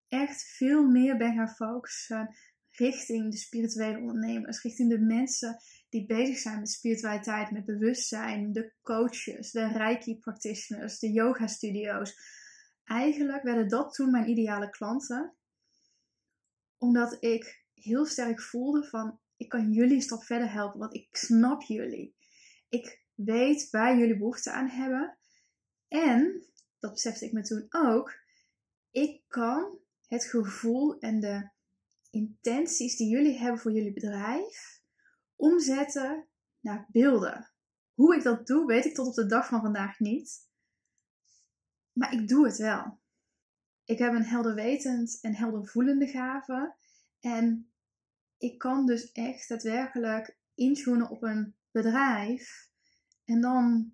echt 0.09 0.43
veel 0.43 0.87
meer 0.87 1.17
ben 1.17 1.35
gaan 1.35 1.55
focussen 1.55 2.37
richting 2.71 3.31
de 3.31 3.37
spirituele 3.37 3.99
ondernemers, 3.99 4.63
richting 4.63 4.91
de 4.91 4.99
mensen 4.99 5.57
die 5.89 6.07
bezig 6.07 6.39
zijn 6.39 6.59
met 6.59 6.71
spiritualiteit, 6.71 7.51
met 7.51 7.65
bewustzijn, 7.65 8.53
de 8.53 8.73
coaches, 8.83 9.51
de 9.51 9.69
reiki 9.69 10.19
practitioners, 10.19 10.99
de 10.99 11.13
yoga 11.13 11.47
studio's. 11.47 12.19
Eigenlijk 12.85 13.43
werden 13.43 13.69
dat 13.69 13.95
toen 13.95 14.11
mijn 14.11 14.29
ideale 14.29 14.71
klanten, 14.71 15.35
omdat 16.79 17.17
ik 17.21 17.65
heel 17.75 18.07
sterk 18.07 18.43
voelde 18.43 18.85
van 18.85 19.21
ik 19.37 19.49
kan 19.49 19.73
jullie 19.73 19.95
een 19.95 20.03
stap 20.03 20.23
verder 20.23 20.53
helpen, 20.53 20.79
want 20.79 20.95
ik 20.95 21.09
snap 21.17 21.63
jullie. 21.63 22.17
Ik 22.69 23.05
weet 23.15 23.71
waar 23.71 23.99
jullie 23.99 24.19
behoefte 24.19 24.53
aan 24.53 24.69
hebben. 24.69 25.19
En, 25.89 26.47
dat 26.79 26.93
besefte 26.93 27.25
ik 27.25 27.33
me 27.33 27.43
toen 27.43 27.67
ook, 27.69 28.15
ik 28.91 29.23
kan 29.29 29.79
het 30.07 30.25
gevoel 30.25 30.99
en 30.99 31.21
de 31.21 31.51
intenties 32.11 32.97
die 32.97 33.09
jullie 33.09 33.39
hebben 33.39 33.61
voor 33.61 33.73
jullie 33.73 33.93
bedrijf 33.93 34.83
omzetten 35.37 36.29
naar 36.61 36.87
beelden. 36.91 37.51
Hoe 37.95 38.17
ik 38.17 38.23
dat 38.23 38.47
doe, 38.47 38.67
weet 38.67 38.85
ik 38.85 38.95
tot 38.95 39.07
op 39.07 39.15
de 39.15 39.27
dag 39.27 39.47
van 39.47 39.61
vandaag 39.61 39.99
niet. 39.99 40.49
Maar 41.93 42.13
ik 42.13 42.29
doe 42.29 42.47
het 42.47 42.57
wel. 42.57 43.01
Ik 43.85 43.99
heb 43.99 44.13
een 44.13 44.25
helderwetend 44.25 45.19
en 45.21 45.35
heldervoelende 45.35 46.07
gave. 46.07 46.77
En 47.21 47.73
ik 48.39 48.59
kan 48.59 48.87
dus 48.87 49.13
echt 49.13 49.49
daadwerkelijk 49.49 50.37
intunen 50.55 51.11
op 51.11 51.23
een 51.23 51.55
bedrijf. 51.71 52.71
En 53.25 53.41
dan 53.41 53.93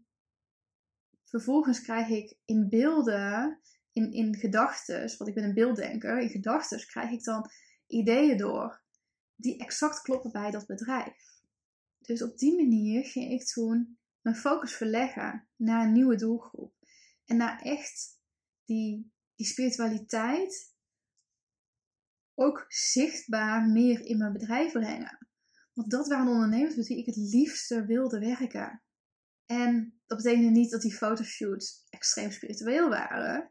vervolgens 1.25 1.83
krijg 1.83 2.09
ik 2.09 2.37
in 2.45 2.69
beelden, 2.69 3.61
in, 3.93 4.13
in 4.13 4.37
gedachten, 4.37 5.01
want 5.01 5.29
ik 5.29 5.35
ben 5.35 5.45
een 5.45 5.55
beelddenker, 5.55 6.19
in 6.19 6.31
gedachten 6.31 6.87
krijg 6.87 7.11
ik 7.11 7.25
dan 7.25 7.51
ideeën 7.87 8.37
door 8.37 8.83
die 9.37 9.59
exact 9.59 10.03
kloppen 10.03 10.33
bij 10.33 10.51
dat 10.51 10.67
bedrijf. 10.67 11.41
Dus 11.99 12.23
op 12.23 12.39
die 12.39 12.57
manier 12.57 13.05
ging 13.05 13.31
ik 13.31 13.45
toen 13.45 13.99
mijn 14.21 14.37
focus 14.37 14.75
verleggen 14.75 15.49
naar 15.57 15.87
een 15.87 15.93
nieuwe 15.93 16.17
doelgroep. 16.17 16.75
En 17.25 17.37
naar 17.37 17.61
echt 17.61 18.21
die, 18.65 19.13
die 19.35 19.47
spiritualiteit 19.47 20.72
ook 22.35 22.65
zichtbaar 22.69 23.67
meer 23.67 24.01
in 24.01 24.19
mijn 24.19 24.33
bedrijf 24.33 24.73
brengen. 24.73 25.19
Want 25.73 25.91
dat 25.91 26.09
waren 26.09 26.33
ondernemers 26.33 26.77
met 26.77 26.87
wie 26.87 26.99
ik 26.99 27.07
het 27.07 27.17
liefste 27.17 27.87
wilde 27.87 28.19
werken. 28.19 28.83
En 29.47 30.01
dat 30.07 30.17
betekende 30.17 30.51
niet 30.51 30.71
dat 30.71 30.83
die 30.83 30.95
fotoshoots 30.95 31.87
extreem 31.91 32.31
spiritueel 32.31 32.89
waren. 32.89 33.51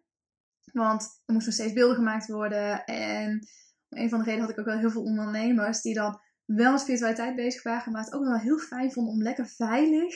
Want 0.74 1.22
er 1.26 1.34
moesten 1.34 1.54
steeds 1.54 1.74
beelden 1.74 1.96
gemaakt 1.96 2.28
worden. 2.28 2.86
En 2.86 3.48
om 3.90 3.98
een 3.98 4.10
van 4.10 4.20
de 4.20 4.26
redenen 4.26 4.46
had 4.46 4.54
ik 4.54 4.60
ook 4.60 4.66
wel 4.66 4.80
heel 4.80 4.92
veel 4.92 5.04
ondernemers 5.04 5.82
die 5.82 5.94
dan 5.94 6.20
wel 6.46 6.72
met 6.72 6.82
spiritualiteit 6.82 7.36
bezig 7.36 7.64
waren, 7.64 7.92
maar 7.92 8.04
het 8.04 8.14
ook 8.14 8.24
wel 8.24 8.38
heel 8.38 8.58
fijn 8.58 8.92
vonden 8.92 9.14
om 9.14 9.22
lekker 9.22 9.48
veilig 9.48 10.16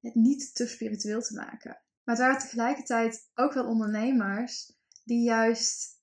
het 0.00 0.14
niet 0.14 0.54
te 0.54 0.66
spiritueel 0.66 1.20
te 1.20 1.34
maken. 1.34 1.82
Maar 2.04 2.14
het 2.14 2.24
waren 2.24 2.38
tegelijkertijd 2.38 3.30
ook 3.34 3.52
wel 3.52 3.66
ondernemers 3.66 4.72
die 5.04 5.24
juist 5.24 5.95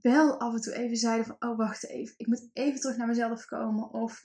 wel 0.00 0.40
af 0.40 0.54
en 0.54 0.60
toe 0.60 0.74
even 0.74 0.96
zeiden 0.96 1.26
van, 1.26 1.50
oh 1.50 1.56
wacht 1.56 1.86
even, 1.86 2.14
ik 2.16 2.26
moet 2.26 2.50
even 2.52 2.80
terug 2.80 2.96
naar 2.96 3.06
mezelf 3.06 3.44
komen. 3.44 3.90
Of, 3.90 4.22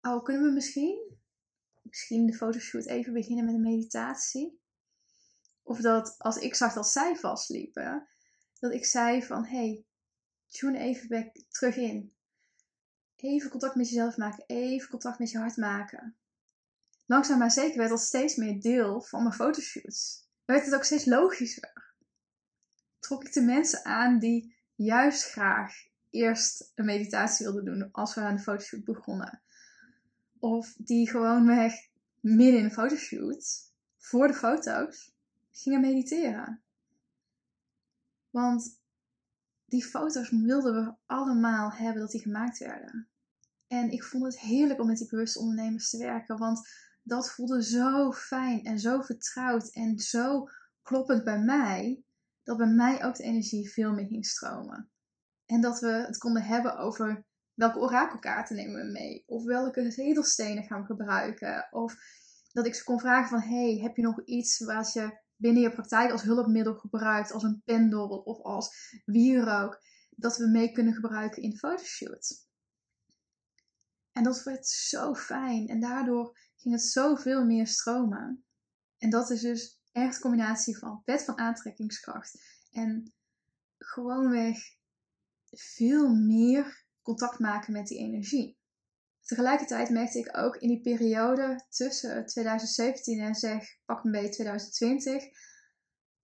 oh 0.00 0.24
kunnen 0.24 0.42
we 0.42 0.50
misschien, 0.50 1.16
misschien 1.82 2.26
de 2.26 2.34
fotoshoot 2.34 2.86
even 2.86 3.12
beginnen 3.12 3.44
met 3.44 3.54
een 3.54 3.60
meditatie? 3.60 4.60
Of 5.62 5.80
dat 5.80 6.14
als 6.18 6.36
ik 6.36 6.54
zag 6.54 6.72
dat 6.72 6.88
zij 6.88 7.16
vastliepen, 7.16 8.08
dat 8.58 8.72
ik 8.72 8.84
zei 8.84 9.22
van, 9.22 9.44
hey, 9.44 9.84
tune 10.46 10.78
even 10.78 11.08
back, 11.08 11.36
terug 11.48 11.76
in. 11.76 12.12
Even 13.16 13.50
contact 13.50 13.74
met 13.74 13.88
jezelf 13.88 14.16
maken, 14.16 14.44
even 14.46 14.88
contact 14.88 15.18
met 15.18 15.30
je 15.30 15.38
hart 15.38 15.56
maken. 15.56 16.16
Langzaam 17.06 17.38
maar 17.38 17.50
zeker 17.50 17.76
werd 17.76 17.90
dat 17.90 18.00
steeds 18.00 18.36
meer 18.36 18.60
deel 18.60 19.02
van 19.02 19.22
mijn 19.22 19.34
fotoshoots. 19.34 20.28
Werd 20.44 20.64
het 20.64 20.74
ook 20.74 20.84
steeds 20.84 21.04
logischer. 21.04 21.94
Trok 22.98 23.24
ik 23.24 23.32
de 23.32 23.42
mensen 23.42 23.84
aan 23.84 24.18
die 24.18 24.56
juist 24.84 25.30
graag 25.30 25.72
eerst 26.10 26.72
een 26.74 26.84
meditatie 26.84 27.46
wilden 27.46 27.64
doen 27.64 27.92
als 27.92 28.14
we 28.14 28.20
aan 28.20 28.36
de 28.36 28.42
fotoshoot 28.42 28.84
begonnen. 28.84 29.42
Of 30.38 30.74
die 30.78 31.10
gewoonweg 31.10 31.74
midden 32.20 32.58
in 32.58 32.68
de 32.68 32.74
fotoshoot, 32.74 33.72
voor 33.98 34.26
de 34.26 34.34
foto's, 34.34 35.14
gingen 35.50 35.80
mediteren. 35.80 36.62
Want 38.30 38.78
die 39.64 39.84
foto's 39.84 40.30
wilden 40.30 40.74
we 40.74 40.94
allemaal 41.06 41.72
hebben 41.72 42.02
dat 42.02 42.10
die 42.10 42.20
gemaakt 42.20 42.58
werden. 42.58 43.08
En 43.66 43.90
ik 43.90 44.04
vond 44.04 44.24
het 44.24 44.38
heerlijk 44.38 44.80
om 44.80 44.86
met 44.86 44.98
die 44.98 45.08
bewuste 45.08 45.38
ondernemers 45.38 45.90
te 45.90 45.98
werken, 45.98 46.38
want 46.38 46.68
dat 47.02 47.30
voelde 47.30 47.62
zo 47.62 48.12
fijn 48.12 48.64
en 48.64 48.78
zo 48.78 49.00
vertrouwd 49.00 49.68
en 49.68 49.98
zo 49.98 50.48
kloppend 50.82 51.24
bij 51.24 51.40
mij, 51.40 52.03
dat 52.44 52.56
bij 52.56 52.66
mij 52.66 53.04
ook 53.04 53.16
de 53.16 53.22
energie 53.22 53.70
veel 53.70 53.92
meer 53.92 54.06
ging 54.06 54.26
stromen. 54.26 54.90
En 55.46 55.60
dat 55.60 55.80
we 55.80 55.90
het 55.90 56.18
konden 56.18 56.42
hebben 56.42 56.78
over 56.78 57.24
welke 57.54 57.78
orakelkaarten 57.78 58.56
nemen 58.56 58.84
we 58.84 58.90
mee, 58.90 59.22
of 59.26 59.44
welke 59.44 59.94
edelstenen 59.96 60.64
gaan 60.64 60.80
we 60.80 60.86
gebruiken, 60.86 61.68
of 61.70 61.94
dat 62.52 62.66
ik 62.66 62.74
ze 62.74 62.84
kon 62.84 63.00
vragen 63.00 63.28
van, 63.28 63.48
hey, 63.48 63.78
heb 63.82 63.96
je 63.96 64.02
nog 64.02 64.24
iets 64.24 64.64
wat 64.64 64.92
je 64.92 65.22
binnen 65.36 65.62
je 65.62 65.72
praktijk 65.72 66.10
als 66.10 66.22
hulpmiddel 66.22 66.74
gebruikt, 66.74 67.32
als 67.32 67.42
een 67.42 67.62
pendel 67.64 68.08
of 68.08 68.40
als 68.40 68.68
wierook, 69.04 69.82
dat 70.10 70.36
we 70.36 70.46
mee 70.46 70.72
kunnen 70.72 70.94
gebruiken 70.94 71.42
in 71.42 71.50
de 71.50 71.58
fotoshoot. 71.58 72.46
En 74.12 74.22
dat 74.22 74.42
werd 74.42 74.66
zo 74.66 75.14
fijn 75.14 75.68
en 75.68 75.80
daardoor 75.80 76.38
ging 76.56 76.74
het 76.74 76.84
zoveel 76.84 77.44
meer 77.44 77.66
stromen. 77.66 78.44
En 78.98 79.10
dat 79.10 79.30
is 79.30 79.40
dus 79.40 79.80
echt 79.94 80.20
combinatie 80.20 80.78
van 80.78 81.02
wet 81.04 81.24
van 81.24 81.38
aantrekkingskracht 81.38 82.42
en 82.70 83.14
gewoonweg 83.78 84.58
veel 85.50 86.14
meer 86.14 86.86
contact 87.02 87.38
maken 87.38 87.72
met 87.72 87.86
die 87.86 87.98
energie. 87.98 88.58
Tegelijkertijd 89.20 89.90
merkte 89.90 90.18
ik 90.18 90.36
ook 90.36 90.56
in 90.56 90.68
die 90.68 90.80
periode 90.80 91.64
tussen 91.68 92.26
2017 92.26 93.20
en 93.20 93.34
zeg 93.34 93.78
pak 93.84 94.04
een 94.04 94.10
beetje 94.10 94.30
2020 94.30 95.24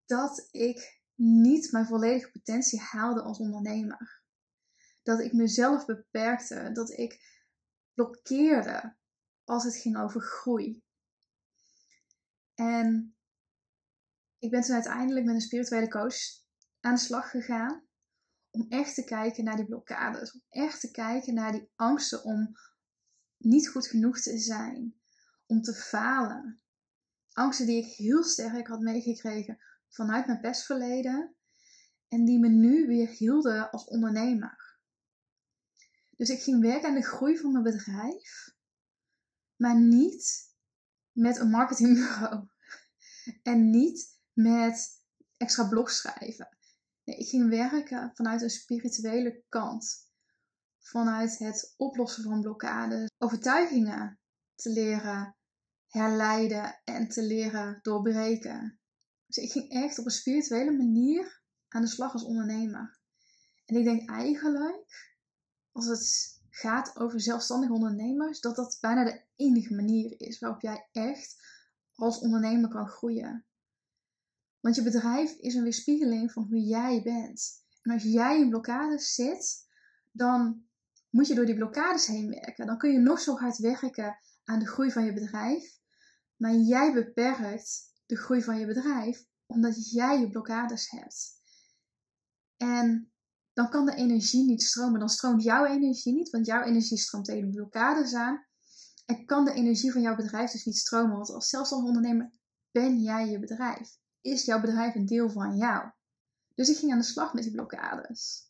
dat 0.07 0.49
ik 0.51 1.01
niet 1.15 1.73
mijn 1.73 1.87
volledige 1.87 2.31
potentie 2.31 2.81
haalde 2.81 3.23
als 3.23 3.39
ondernemer. 3.39 4.23
Dat 5.03 5.21
ik 5.21 5.33
mezelf 5.33 5.85
beperkte, 5.85 6.71
dat 6.73 6.91
ik 6.91 7.21
blokkeerde 7.95 8.97
als 9.45 9.65
het 9.65 9.77
ging 9.77 9.99
over 9.99 10.21
groei. 10.21 10.83
En 12.55 13.15
ik 14.41 14.51
ben 14.51 14.63
toen 14.63 14.75
uiteindelijk 14.75 15.27
met 15.27 15.35
een 15.35 15.41
spirituele 15.41 15.89
coach 15.89 16.17
aan 16.81 16.95
de 16.95 17.01
slag 17.01 17.31
gegaan 17.31 17.89
om 18.51 18.67
echt 18.69 18.95
te 18.95 19.05
kijken 19.05 19.45
naar 19.45 19.57
die 19.57 19.67
blokkades, 19.67 20.33
om 20.33 20.43
echt 20.49 20.81
te 20.81 20.91
kijken 20.91 21.35
naar 21.35 21.53
die 21.53 21.71
angsten 21.75 22.25
om 22.25 22.53
niet 23.37 23.69
goed 23.69 23.87
genoeg 23.87 24.21
te 24.21 24.39
zijn, 24.39 25.01
om 25.47 25.63
te 25.63 25.75
falen. 25.75 26.61
Angsten 27.33 27.67
die 27.67 27.85
ik 27.85 27.93
heel 27.93 28.25
sterk 28.25 28.67
had 28.67 28.81
meegekregen 28.81 29.59
vanuit 29.89 30.27
mijn 30.27 30.41
pestverleden 30.41 31.35
en 32.09 32.25
die 32.25 32.39
me 32.39 32.49
nu 32.49 32.87
weer 32.87 33.09
hielden 33.09 33.71
als 33.71 33.85
ondernemer. 33.85 34.79
Dus 36.17 36.29
ik 36.29 36.43
ging 36.43 36.61
werken 36.61 36.89
aan 36.89 36.95
de 36.95 37.03
groei 37.03 37.39
van 37.39 37.53
mijn 37.53 37.65
bedrijf, 37.65 38.55
maar 39.57 39.81
niet 39.81 40.49
met 41.13 41.39
een 41.39 41.51
marketingbureau 41.51 42.49
en 43.43 43.71
niet 43.71 44.20
met 44.43 45.03
extra 45.37 45.69
blogs 45.69 45.97
schrijven. 45.97 46.57
Nee, 47.05 47.17
ik 47.17 47.29
ging 47.29 47.49
werken 47.49 48.13
vanuit 48.15 48.43
een 48.43 48.51
spirituele 48.51 49.43
kant 49.49 50.09
vanuit 50.79 51.39
het 51.39 51.75
oplossen 51.77 52.23
van 52.23 52.41
blokkades, 52.41 53.11
overtuigingen 53.19 54.19
te 54.55 54.71
leren 54.71 55.37
herleiden 55.87 56.81
en 56.85 57.09
te 57.09 57.23
leren 57.23 57.79
doorbreken. 57.83 58.81
Dus 59.27 59.37
ik 59.37 59.53
ging 59.53 59.71
echt 59.71 59.99
op 59.99 60.05
een 60.05 60.11
spirituele 60.11 60.77
manier 60.77 61.43
aan 61.69 61.83
de 61.83 61.89
slag 61.89 62.13
als 62.13 62.25
ondernemer. 62.25 62.99
En 63.65 63.77
ik 63.77 63.85
denk 63.85 64.11
eigenlijk, 64.11 65.15
als 65.73 65.87
het 65.87 66.39
gaat 66.51 66.97
over 66.97 67.21
zelfstandige 67.21 67.73
ondernemers, 67.73 68.41
dat 68.41 68.57
dat 68.57 68.79
bijna 68.81 69.05
de 69.05 69.25
enige 69.37 69.75
manier 69.75 70.21
is 70.21 70.39
waarop 70.39 70.61
jij 70.61 70.89
echt 70.93 71.37
als 71.95 72.19
ondernemer 72.19 72.71
kan 72.71 72.89
groeien. 72.89 73.45
Want 74.61 74.75
je 74.75 74.83
bedrijf 74.83 75.33
is 75.33 75.55
een 75.55 75.63
weerspiegeling 75.63 76.33
van 76.33 76.47
hoe 76.49 76.61
jij 76.61 77.03
bent. 77.03 77.65
En 77.83 77.93
als 77.93 78.03
jij 78.03 78.41
in 78.41 78.49
blokkades 78.49 79.15
zit, 79.15 79.69
dan 80.13 80.65
moet 81.11 81.27
je 81.27 81.35
door 81.35 81.47
die 81.47 81.55
blokkades 81.55 82.07
heen 82.07 82.29
werken. 82.29 82.67
Dan 82.67 82.79
kun 82.79 82.93
je 82.93 82.99
nog 82.99 83.21
zo 83.21 83.37
hard 83.37 83.59
werken 83.59 84.19
aan 84.45 84.59
de 84.59 84.67
groei 84.67 84.91
van 84.91 85.05
je 85.05 85.13
bedrijf. 85.13 85.79
Maar 86.37 86.55
jij 86.55 86.93
beperkt 86.93 87.93
de 88.07 88.17
groei 88.17 88.43
van 88.43 88.59
je 88.59 88.67
bedrijf 88.67 89.29
omdat 89.47 89.91
jij 89.91 90.21
je 90.21 90.29
blokkades 90.29 90.91
hebt. 90.91 91.39
En 92.57 93.13
dan 93.53 93.71
kan 93.71 93.87
de 93.87 93.95
energie 93.95 94.45
niet 94.45 94.63
stromen. 94.63 95.01
Dan 95.01 95.09
stroomt 95.09 95.43
jouw 95.43 95.65
energie 95.65 96.15
niet, 96.15 96.31
want 96.31 96.47
jouw 96.47 96.63
energie 96.63 96.99
stroomt 96.99 97.25
tegen 97.25 97.51
de 97.51 97.57
blokkades 97.57 98.15
aan. 98.15 98.47
En 99.07 99.25
kan 99.27 99.45
de 99.45 99.53
energie 99.53 99.93
van 99.93 100.01
jouw 100.01 100.17
bedrijf 100.17 100.51
dus 100.51 100.65
niet 100.65 100.77
stromen. 100.77 101.17
Want 101.17 101.31
als 101.31 101.49
zelfstandig 101.49 101.89
ondernemer 101.89 102.33
ben 102.71 103.01
jij 103.01 103.29
je 103.29 103.39
bedrijf. 103.39 103.99
Is 104.21 104.45
jouw 104.45 104.61
bedrijf 104.61 104.95
een 104.95 105.07
deel 105.07 105.31
van 105.31 105.57
jou. 105.57 105.91
Dus 106.55 106.69
ik 106.69 106.77
ging 106.77 106.93
aan 106.93 106.99
de 106.99 107.05
slag 107.05 107.35
met 107.35 107.43
die 107.43 107.53
blokkades. 107.53 108.49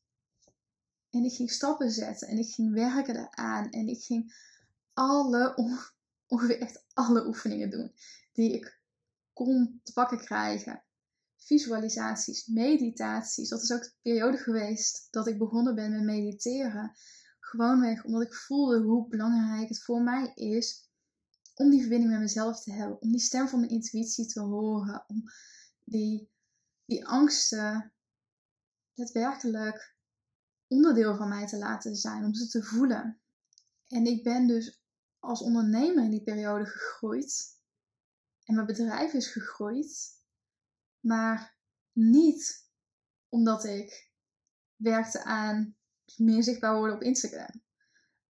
En 1.11 1.25
ik 1.25 1.33
ging 1.33 1.51
stappen 1.51 1.91
zetten 1.91 2.29
en 2.29 2.39
ik 2.39 2.55
ging 2.55 2.73
werken 2.73 3.17
eraan. 3.17 3.71
En 3.71 3.89
ik 3.89 4.03
ging 4.03 4.35
alle, 4.93 5.55
ongeveer 6.27 6.61
echt 6.61 6.85
alle 6.93 7.27
oefeningen 7.27 7.71
doen 7.71 7.93
die 8.33 8.53
ik 8.53 8.81
kon 9.33 9.81
te 9.83 9.93
pakken 9.93 10.19
krijgen. 10.19 10.83
Visualisaties, 11.37 12.47
meditaties. 12.47 13.49
Dat 13.49 13.63
is 13.63 13.73
ook 13.73 13.83
de 13.83 13.93
periode 14.03 14.37
geweest 14.37 15.07
dat 15.11 15.27
ik 15.27 15.39
begonnen 15.39 15.75
ben 15.75 15.91
met 15.91 16.03
mediteren. 16.03 16.93
Gewoonweg 17.41 18.05
omdat 18.05 18.23
ik 18.23 18.35
voelde 18.35 18.81
hoe 18.81 19.09
belangrijk 19.09 19.69
het 19.69 19.83
voor 19.83 20.03
mij 20.03 20.33
is 20.35 20.89
om 21.55 21.71
die 21.71 21.81
verbinding 21.81 22.11
met 22.11 22.21
mezelf 22.21 22.63
te 22.63 22.73
hebben. 22.73 23.01
Om 23.01 23.11
die 23.11 23.21
stem 23.21 23.49
van 23.49 23.61
mijn 23.61 23.73
intuïtie 23.73 24.27
te 24.27 24.41
horen. 24.41 25.05
Om 25.07 25.23
die, 25.91 26.31
die 26.85 27.07
angsten 27.07 27.93
daadwerkelijk 28.95 29.97
onderdeel 30.67 31.17
van 31.17 31.29
mij 31.29 31.47
te 31.47 31.59
laten 31.59 31.97
zijn. 31.97 32.25
Om 32.25 32.35
ze 32.35 32.49
te 32.49 32.63
voelen. 32.63 33.21
En 33.87 34.05
ik 34.07 34.23
ben 34.23 34.47
dus 34.47 34.83
als 35.19 35.41
ondernemer 35.41 36.05
in 36.05 36.11
die 36.11 36.23
periode 36.23 36.67
gegroeid. 36.67 37.59
En 38.45 38.55
mijn 38.55 38.67
bedrijf 38.67 39.13
is 39.13 39.33
gegroeid. 39.33 40.19
Maar 41.01 41.57
niet 41.93 42.69
omdat 43.29 43.65
ik 43.65 44.11
werkte 44.77 45.25
aan 45.25 45.77
meer 46.17 46.43
zichtbaar 46.43 46.77
worden 46.77 46.97
op 46.97 47.03
Instagram. 47.03 47.63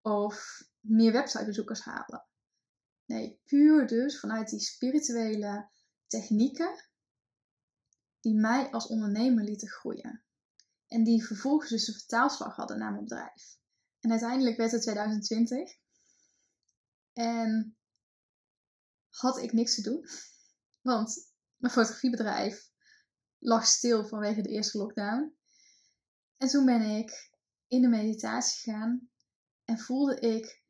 Of 0.00 0.62
meer 0.80 1.12
websitebezoekers 1.12 1.80
halen. 1.80 2.26
Nee, 3.04 3.40
puur 3.44 3.86
dus 3.86 4.20
vanuit 4.20 4.48
die 4.48 4.60
spirituele 4.60 5.68
technieken 6.06 6.87
die 8.28 8.36
mij 8.36 8.70
als 8.70 8.86
ondernemer 8.86 9.44
lieten 9.44 9.68
groeien. 9.68 10.22
En 10.86 11.04
die 11.04 11.24
vervolgens 11.24 11.70
dus 11.70 11.88
een 11.88 11.94
vertaalslag 11.94 12.56
hadden 12.56 12.78
naar 12.78 12.90
mijn 12.90 13.04
bedrijf. 13.04 13.58
En 14.00 14.10
uiteindelijk 14.10 14.56
werd 14.56 14.72
het 14.72 14.82
2020. 14.82 15.76
En 17.12 17.76
had 19.08 19.38
ik 19.38 19.52
niks 19.52 19.74
te 19.74 19.82
doen. 19.82 20.06
Want 20.80 21.32
mijn 21.56 21.72
fotografiebedrijf 21.72 22.70
lag 23.38 23.66
stil 23.66 24.06
vanwege 24.06 24.42
de 24.42 24.48
eerste 24.48 24.78
lockdown. 24.78 25.36
En 26.36 26.48
toen 26.48 26.64
ben 26.64 26.82
ik 26.82 27.30
in 27.66 27.82
de 27.82 27.88
meditatie 27.88 28.58
gegaan 28.58 29.10
en 29.64 29.78
voelde 29.78 30.20
ik, 30.20 30.62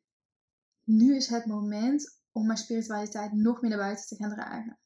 nu 0.83 1.15
is 1.15 1.27
het 1.27 1.45
moment 1.45 2.21
om 2.31 2.45
mijn 2.45 2.57
spiritualiteit 2.57 3.33
nog 3.33 3.61
meer 3.61 3.69
naar 3.69 3.79
buiten 3.79 4.05
te 4.05 4.15
gaan 4.15 4.33
dragen. 4.33 4.79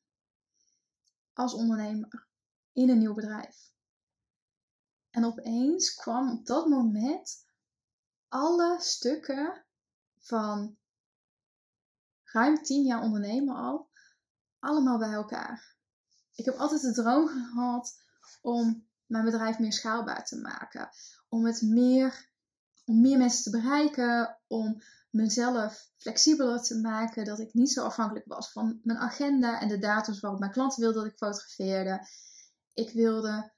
Als 1.34 1.54
ondernemer 1.54 2.32
in 2.74 2.90
een 2.90 2.98
nieuw 2.98 3.14
bedrijf. 3.14 3.72
En 5.10 5.26
opeens 5.26 5.94
kwam 5.94 6.32
op 6.32 6.46
dat 6.46 6.68
moment 6.68 7.46
alle 8.28 8.78
stukken 8.80 9.66
van 10.20 10.78
ruim 12.24 12.64
tien 12.64 12.86
jaar 12.86 13.02
ondernemen 13.02 13.56
al, 13.56 13.90
allemaal 14.60 14.98
bij 14.98 15.12
elkaar. 15.12 15.76
Ik 16.36 16.46
heb 16.46 16.56
altijd 16.56 16.82
de 16.82 16.94
droom 16.94 17.28
gehad 17.28 18.02
om 18.42 18.88
mijn 19.06 19.26
bedrijf 19.26 19.60
meer 19.60 19.74
schaalbaar 19.74 20.26
te 20.26 20.40
maken. 20.40 20.90
Om 21.30 21.46
het 21.46 21.62
meer, 21.62 22.30
om 22.86 23.02
meer 23.02 23.18
mensen 23.18 23.44
te 23.44 23.60
bereiken. 23.60 24.40
Om 24.48 24.82
mezelf 25.10 25.92
flexibeler 25.98 26.62
te 26.62 26.80
maken. 26.80 27.26
Dat 27.26 27.40
ik 27.40 27.54
niet 27.54 27.72
zo 27.72 27.84
afhankelijk 27.84 28.26
was 28.26 28.52
van 28.52 28.80
mijn 28.84 29.00
agenda 29.00 29.60
en 29.60 29.68
de 29.68 29.78
datums 29.78 30.20
waarop 30.20 30.40
mijn 30.40 30.52
klanten 30.52 30.82
wilden 30.82 31.04
dat 31.04 31.12
ik 31.12 31.18
fotografeerde. 31.18 32.08
Ik 32.74 32.90
wilde 32.90 33.52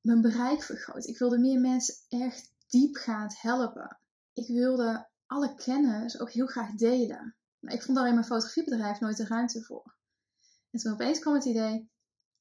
mijn 0.00 0.20
bereik 0.20 0.62
vergroten. 0.62 1.10
Ik 1.10 1.18
wilde 1.18 1.38
meer 1.38 1.60
mensen 1.60 1.94
echt 2.08 2.52
diepgaand 2.66 3.40
helpen. 3.40 3.98
Ik 4.32 4.46
wilde 4.46 5.08
alle 5.26 5.54
kennis 5.54 6.20
ook 6.20 6.30
heel 6.30 6.46
graag 6.46 6.70
delen. 6.70 7.36
Maar 7.58 7.72
ik 7.72 7.82
vond 7.82 7.96
daar 7.96 8.06
in 8.08 8.14
mijn 8.14 8.26
fotografiebedrijf 8.26 9.00
nooit 9.00 9.16
de 9.16 9.26
ruimte 9.26 9.62
voor. 9.62 9.94
En 10.70 10.78
toen 10.78 10.92
opeens 10.92 11.18
kwam 11.18 11.34
het 11.34 11.44
idee, 11.44 11.90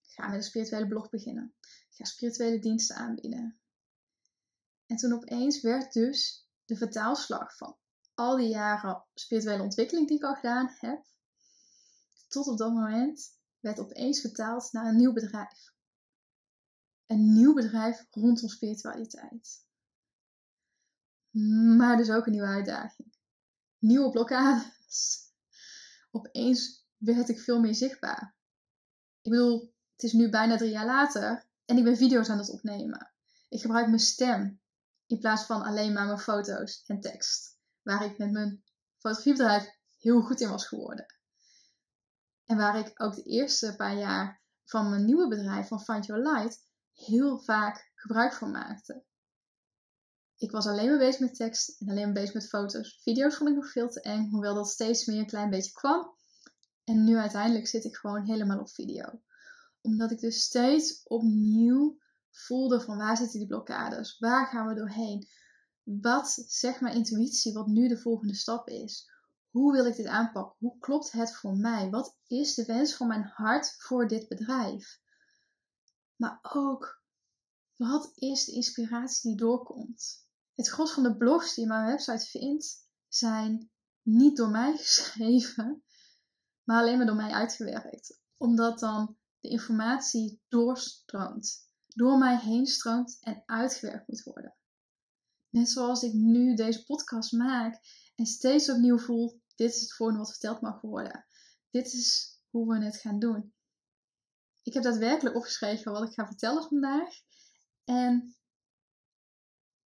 ga 0.02 0.28
met 0.28 0.36
een 0.36 0.44
spirituele 0.44 0.88
blog 0.88 1.10
beginnen. 1.10 1.54
Ik 1.62 1.96
ga 1.96 2.04
spirituele 2.04 2.60
diensten 2.60 2.96
aanbieden. 2.96 3.60
En 4.86 4.96
toen 4.96 5.14
opeens 5.14 5.62
werd 5.62 5.94
dus 5.94 6.48
de 6.66 6.76
vertaalslag 6.76 7.58
van 7.58 7.78
al 8.14 8.38
die 8.38 8.48
jaren 8.48 9.04
spirituele 9.14 9.64
ontwikkeling 9.64 10.08
die 10.08 10.18
ik 10.18 10.24
al 10.24 10.36
gedaan 10.36 10.76
heb, 10.80 11.06
tot 12.28 12.48
op 12.48 12.58
dat 12.58 12.74
moment 12.74 13.40
werd 13.60 13.80
opeens 13.80 14.22
vertaald 14.22 14.72
naar 14.72 14.86
een 14.86 14.96
nieuw 14.96 15.14
bedrijf. 15.14 15.71
Een 17.12 17.34
nieuw 17.34 17.54
bedrijf 17.54 18.06
rondom 18.12 18.50
spiritualiteit. 18.50 19.66
Maar 21.78 21.98
dus 21.98 22.10
ook 22.10 22.26
een 22.26 22.32
nieuwe 22.32 22.48
uitdaging. 22.48 23.14
Nieuwe 23.78 24.10
blokkades. 24.10 25.32
Opeens 26.12 26.86
werd 26.98 27.30
ik 27.30 27.40
veel 27.40 27.60
meer 27.60 27.76
zichtbaar. 27.76 28.36
Ik 29.22 29.32
bedoel, 29.32 29.74
het 29.94 30.04
is 30.04 30.14
nu 30.14 30.30
bijna 30.30 30.58
drie 30.58 30.72
jaar 30.72 30.86
later 30.86 31.48
en 31.66 31.78
ik 31.78 31.84
ben 31.84 31.98
video's 31.98 32.30
aan 32.30 32.38
het 32.38 32.50
opnemen. 32.50 33.14
Ik 33.50 33.62
gebruik 33.62 33.88
mijn 33.88 34.00
stem 34.00 34.62
in 35.06 35.20
plaats 35.20 35.46
van 35.46 35.62
alleen 35.62 35.94
maar 35.94 36.06
mijn 36.06 36.20
foto's 36.20 36.84
en 36.86 37.00
tekst. 37.00 37.58
Waar 37.82 38.06
ik 38.06 38.18
met 38.18 38.32
mijn 38.32 38.64
fotografiebedrijf 38.98 39.70
heel 39.98 40.22
goed 40.22 40.42
in 40.42 40.50
was 40.50 40.68
geworden. 40.68 41.06
En 42.46 42.58
waar 42.58 42.78
ik 42.78 43.02
ook 43.02 43.16
de 43.16 43.24
eerste 43.24 43.76
paar 43.76 43.98
jaar 43.98 44.42
van 44.64 44.90
mijn 44.90 45.06
nieuwe 45.06 45.28
bedrijf, 45.28 45.68
van 45.68 45.82
Find 45.82 46.06
Your 46.06 46.22
Light, 46.22 46.70
heel 47.06 47.40
vaak 47.40 47.92
gebruik 47.96 48.34
van 48.34 48.52
maakte. 48.52 49.04
Ik 50.38 50.52
was 50.52 50.68
alleen 50.68 50.90
maar 50.90 50.98
bezig 50.98 51.20
met 51.20 51.36
tekst 51.36 51.82
en 51.82 51.90
alleen 51.90 52.04
maar 52.04 52.14
bezig 52.14 52.34
met 52.34 52.48
foto's. 52.48 53.00
Video's 53.02 53.36
vond 53.36 53.50
ik 53.50 53.56
nog 53.56 53.72
veel 53.72 53.90
te 53.90 54.02
eng, 54.02 54.30
hoewel 54.30 54.56
dat 54.56 54.70
steeds 54.70 55.06
meer 55.06 55.20
een 55.20 55.26
klein 55.26 55.50
beetje 55.50 55.72
kwam. 55.72 56.16
En 56.84 57.04
nu 57.04 57.18
uiteindelijk 57.18 57.68
zit 57.68 57.84
ik 57.84 57.96
gewoon 57.96 58.26
helemaal 58.26 58.60
op 58.60 58.70
video. 58.70 59.22
Omdat 59.82 60.12
ik 60.12 60.20
dus 60.20 60.42
steeds 60.42 61.04
opnieuw 61.04 62.00
voelde 62.30 62.82
van 62.82 62.98
waar 62.98 63.18
zitten 63.18 63.40
die 63.40 63.48
blokkades? 63.48 64.20
Waar 64.20 64.48
gaan 64.48 64.68
we 64.68 64.74
doorheen? 64.74 65.28
Wat 65.84 66.44
zegt 66.48 66.82
mijn 66.82 66.96
intuïtie 66.96 67.54
wat 67.54 67.68
nu 67.68 67.88
de 67.88 67.98
volgende 67.98 68.36
stap 68.36 68.68
is? 68.68 69.10
Hoe 69.50 69.72
wil 69.72 69.86
ik 69.86 69.96
dit 69.96 70.06
aanpakken? 70.06 70.56
Hoe 70.60 70.78
klopt 70.80 71.12
het 71.12 71.36
voor 71.36 71.58
mij? 71.58 71.90
Wat 71.90 72.18
is 72.28 72.54
de 72.54 72.66
wens 72.66 72.96
van 72.96 73.08
mijn 73.08 73.32
hart 73.34 73.76
voor 73.78 74.08
dit 74.08 74.28
bedrijf? 74.28 75.00
Maar 76.22 76.40
ook, 76.42 77.04
wat 77.76 78.12
is 78.16 78.46
de 78.46 78.52
inspiratie 78.52 79.30
die 79.30 79.40
doorkomt? 79.40 80.28
Het 80.54 80.68
gros 80.68 80.92
van 80.92 81.04
de 81.04 81.18
blogs 81.18 81.54
die 81.54 81.64
je 81.64 81.70
mijn 81.70 81.86
website 81.86 82.26
vindt, 82.26 82.88
zijn 83.08 83.72
niet 84.02 84.38
door 84.38 84.50
mij 84.50 84.78
geschreven, 84.78 85.84
maar 86.64 86.82
alleen 86.82 86.98
maar 86.98 87.06
door 87.06 87.16
mij 87.16 87.32
uitgewerkt. 87.32 88.20
Omdat 88.38 88.80
dan 88.80 89.18
de 89.40 89.50
informatie 89.50 90.42
doorstroomt, 90.48 91.70
door 91.88 92.18
mij 92.18 92.40
heen 92.40 92.66
stroomt 92.66 93.18
en 93.22 93.44
uitgewerkt 93.46 94.08
moet 94.08 94.24
worden. 94.24 94.56
Net 95.50 95.70
zoals 95.70 96.04
ik 96.04 96.14
nu 96.14 96.56
deze 96.56 96.86
podcast 96.86 97.32
maak 97.32 97.82
en 98.16 98.26
steeds 98.26 98.70
opnieuw 98.70 98.98
voel: 99.00 99.42
dit 99.56 99.74
is 99.74 99.82
het 99.82 99.94
volgende 99.94 100.22
wat 100.22 100.32
verteld 100.32 100.62
mag 100.62 100.82
worden. 100.82 101.26
Dit 101.70 101.94
is 101.94 102.40
hoe 102.50 102.68
we 102.68 102.86
het 102.86 102.98
gaan 102.98 103.20
doen. 103.20 103.54
Ik 104.64 104.74
heb 104.74 104.84
daadwerkelijk 104.84 105.36
opgeschreven 105.36 105.92
wat 105.92 106.04
ik 106.04 106.14
ga 106.14 106.26
vertellen 106.26 106.64
vandaag. 106.64 107.14
En 107.84 108.36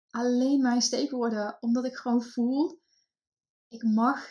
alleen 0.10 0.62
mijn 0.62 0.82
steekwoorden, 0.82 1.58
omdat 1.60 1.86
ik 1.86 1.96
gewoon 1.96 2.24
voel: 2.24 2.82
ik 3.68 3.84
mag 3.84 4.28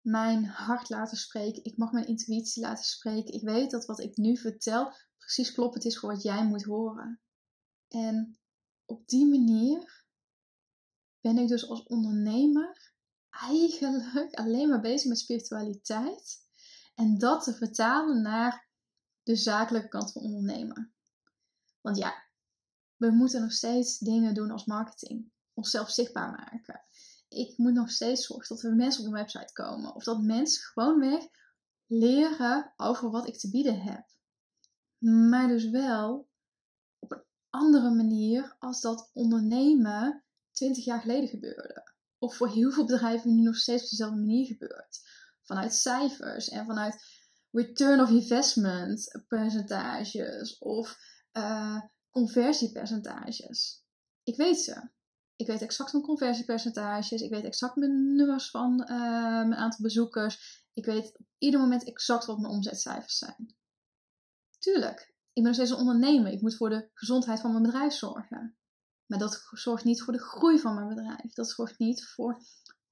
mijn 0.00 0.44
hart 0.44 0.88
laten 0.88 1.16
spreken. 1.16 1.64
Ik 1.64 1.76
mag 1.76 1.92
mijn 1.92 2.06
intuïtie 2.06 2.62
laten 2.62 2.84
spreken. 2.84 3.34
Ik 3.34 3.42
weet 3.42 3.70
dat 3.70 3.86
wat 3.86 4.00
ik 4.00 4.16
nu 4.16 4.36
vertel 4.36 4.94
precies 5.18 5.52
kloppend 5.52 5.84
is 5.84 5.98
voor 5.98 6.12
wat 6.12 6.22
jij 6.22 6.46
moet 6.46 6.64
horen. 6.64 7.20
En 7.88 8.38
op 8.84 9.08
die 9.08 9.26
manier 9.26 10.04
ben 11.20 11.38
ik 11.38 11.48
dus 11.48 11.68
als 11.68 11.82
ondernemer 11.82 12.94
eigenlijk 13.30 14.34
alleen 14.40 14.68
maar 14.68 14.80
bezig 14.80 15.08
met 15.08 15.18
spiritualiteit. 15.18 16.44
En 16.94 17.18
dat 17.18 17.44
te 17.44 17.54
vertalen 17.54 18.22
naar 18.22 18.65
de 19.26 19.36
zakelijke 19.36 19.88
kant 19.88 20.12
van 20.12 20.22
ondernemen. 20.22 20.92
Want 21.80 21.96
ja, 21.96 22.24
we 22.96 23.10
moeten 23.10 23.40
nog 23.40 23.52
steeds 23.52 23.98
dingen 23.98 24.34
doen 24.34 24.50
als 24.50 24.64
marketing. 24.64 25.30
Onszelf 25.54 25.90
zichtbaar 25.90 26.30
maken. 26.30 26.80
Ik 27.28 27.58
moet 27.58 27.72
nog 27.72 27.90
steeds 27.90 28.26
zorgen 28.26 28.56
dat 28.56 28.64
er 28.64 28.74
mensen 28.74 29.04
op 29.04 29.10
de 29.10 29.16
website 29.16 29.52
komen. 29.52 29.94
Of 29.94 30.04
dat 30.04 30.22
mensen 30.22 30.62
gewoonweg 30.62 31.24
leren 31.86 32.72
over 32.76 33.10
wat 33.10 33.28
ik 33.28 33.38
te 33.38 33.50
bieden 33.50 33.80
heb. 33.80 34.04
Maar 34.98 35.48
dus 35.48 35.70
wel 35.70 36.28
op 36.98 37.12
een 37.12 37.22
andere 37.50 37.90
manier 37.90 38.56
als 38.58 38.80
dat 38.80 39.10
ondernemen 39.12 40.24
20 40.50 40.84
jaar 40.84 41.00
geleden 41.00 41.28
gebeurde. 41.28 41.92
Of 42.18 42.36
voor 42.36 42.48
heel 42.48 42.70
veel 42.70 42.86
bedrijven 42.86 43.34
nu 43.34 43.42
nog 43.42 43.56
steeds 43.56 43.82
op 43.82 43.90
dezelfde 43.90 44.18
manier 44.18 44.46
gebeurt. 44.46 45.00
Vanuit 45.42 45.74
cijfers 45.74 46.48
en 46.48 46.66
vanuit 46.66 47.15
return 47.56 48.00
of 48.00 48.10
investment 48.10 49.24
percentages 49.28 50.58
of 50.58 50.98
uh, 51.32 51.80
conversiepercentages. 52.10 53.84
Ik 54.22 54.36
weet 54.36 54.60
ze. 54.60 54.90
Ik 55.36 55.46
weet 55.46 55.62
exact 55.62 55.92
mijn 55.92 56.04
conversiepercentages. 56.04 57.20
Ik 57.20 57.30
weet 57.30 57.44
exact 57.44 57.76
mijn 57.76 58.14
nummers 58.14 58.50
van 58.50 58.80
uh, 58.80 58.88
mijn 59.46 59.54
aantal 59.54 59.82
bezoekers. 59.82 60.64
Ik 60.72 60.84
weet 60.84 61.18
op 61.18 61.26
ieder 61.38 61.60
moment 61.60 61.84
exact 61.84 62.24
wat 62.24 62.38
mijn 62.38 62.52
omzetcijfers 62.52 63.18
zijn. 63.18 63.54
Tuurlijk, 64.58 65.00
ik 65.32 65.42
ben 65.42 65.44
nog 65.44 65.54
steeds 65.54 65.70
een 65.70 65.76
ondernemer. 65.76 66.32
Ik 66.32 66.40
moet 66.40 66.56
voor 66.56 66.70
de 66.70 66.90
gezondheid 66.92 67.40
van 67.40 67.50
mijn 67.50 67.62
bedrijf 67.62 67.92
zorgen. 67.92 68.56
Maar 69.06 69.18
dat 69.18 69.48
zorgt 69.50 69.84
niet 69.84 70.02
voor 70.02 70.12
de 70.12 70.22
groei 70.22 70.58
van 70.58 70.74
mijn 70.74 70.88
bedrijf. 70.88 71.32
Dat 71.32 71.50
zorgt 71.50 71.78
niet 71.78 72.06
voor 72.06 72.42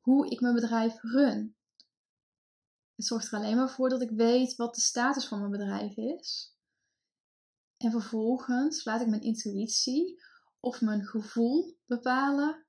hoe 0.01 0.31
ik 0.31 0.41
mijn 0.41 0.55
bedrijf 0.55 1.03
run. 1.03 1.57
Het 2.97 3.07
zorgt 3.07 3.33
er 3.33 3.39
alleen 3.39 3.57
maar 3.57 3.71
voor 3.71 3.89
dat 3.89 4.03
ik 4.03 4.11
weet 4.11 4.57
wat 4.57 4.75
de 4.75 4.81
status 4.81 5.29
van 5.29 5.39
mijn 5.39 5.51
bedrijf 5.51 5.97
is. 5.97 6.57
En 7.77 7.91
vervolgens 7.91 8.85
laat 8.85 9.01
ik 9.01 9.09
mijn 9.09 9.23
intuïtie 9.23 10.23
of 10.61 10.81
mijn 10.81 11.05
gevoel 11.05 11.79
bepalen 11.87 12.67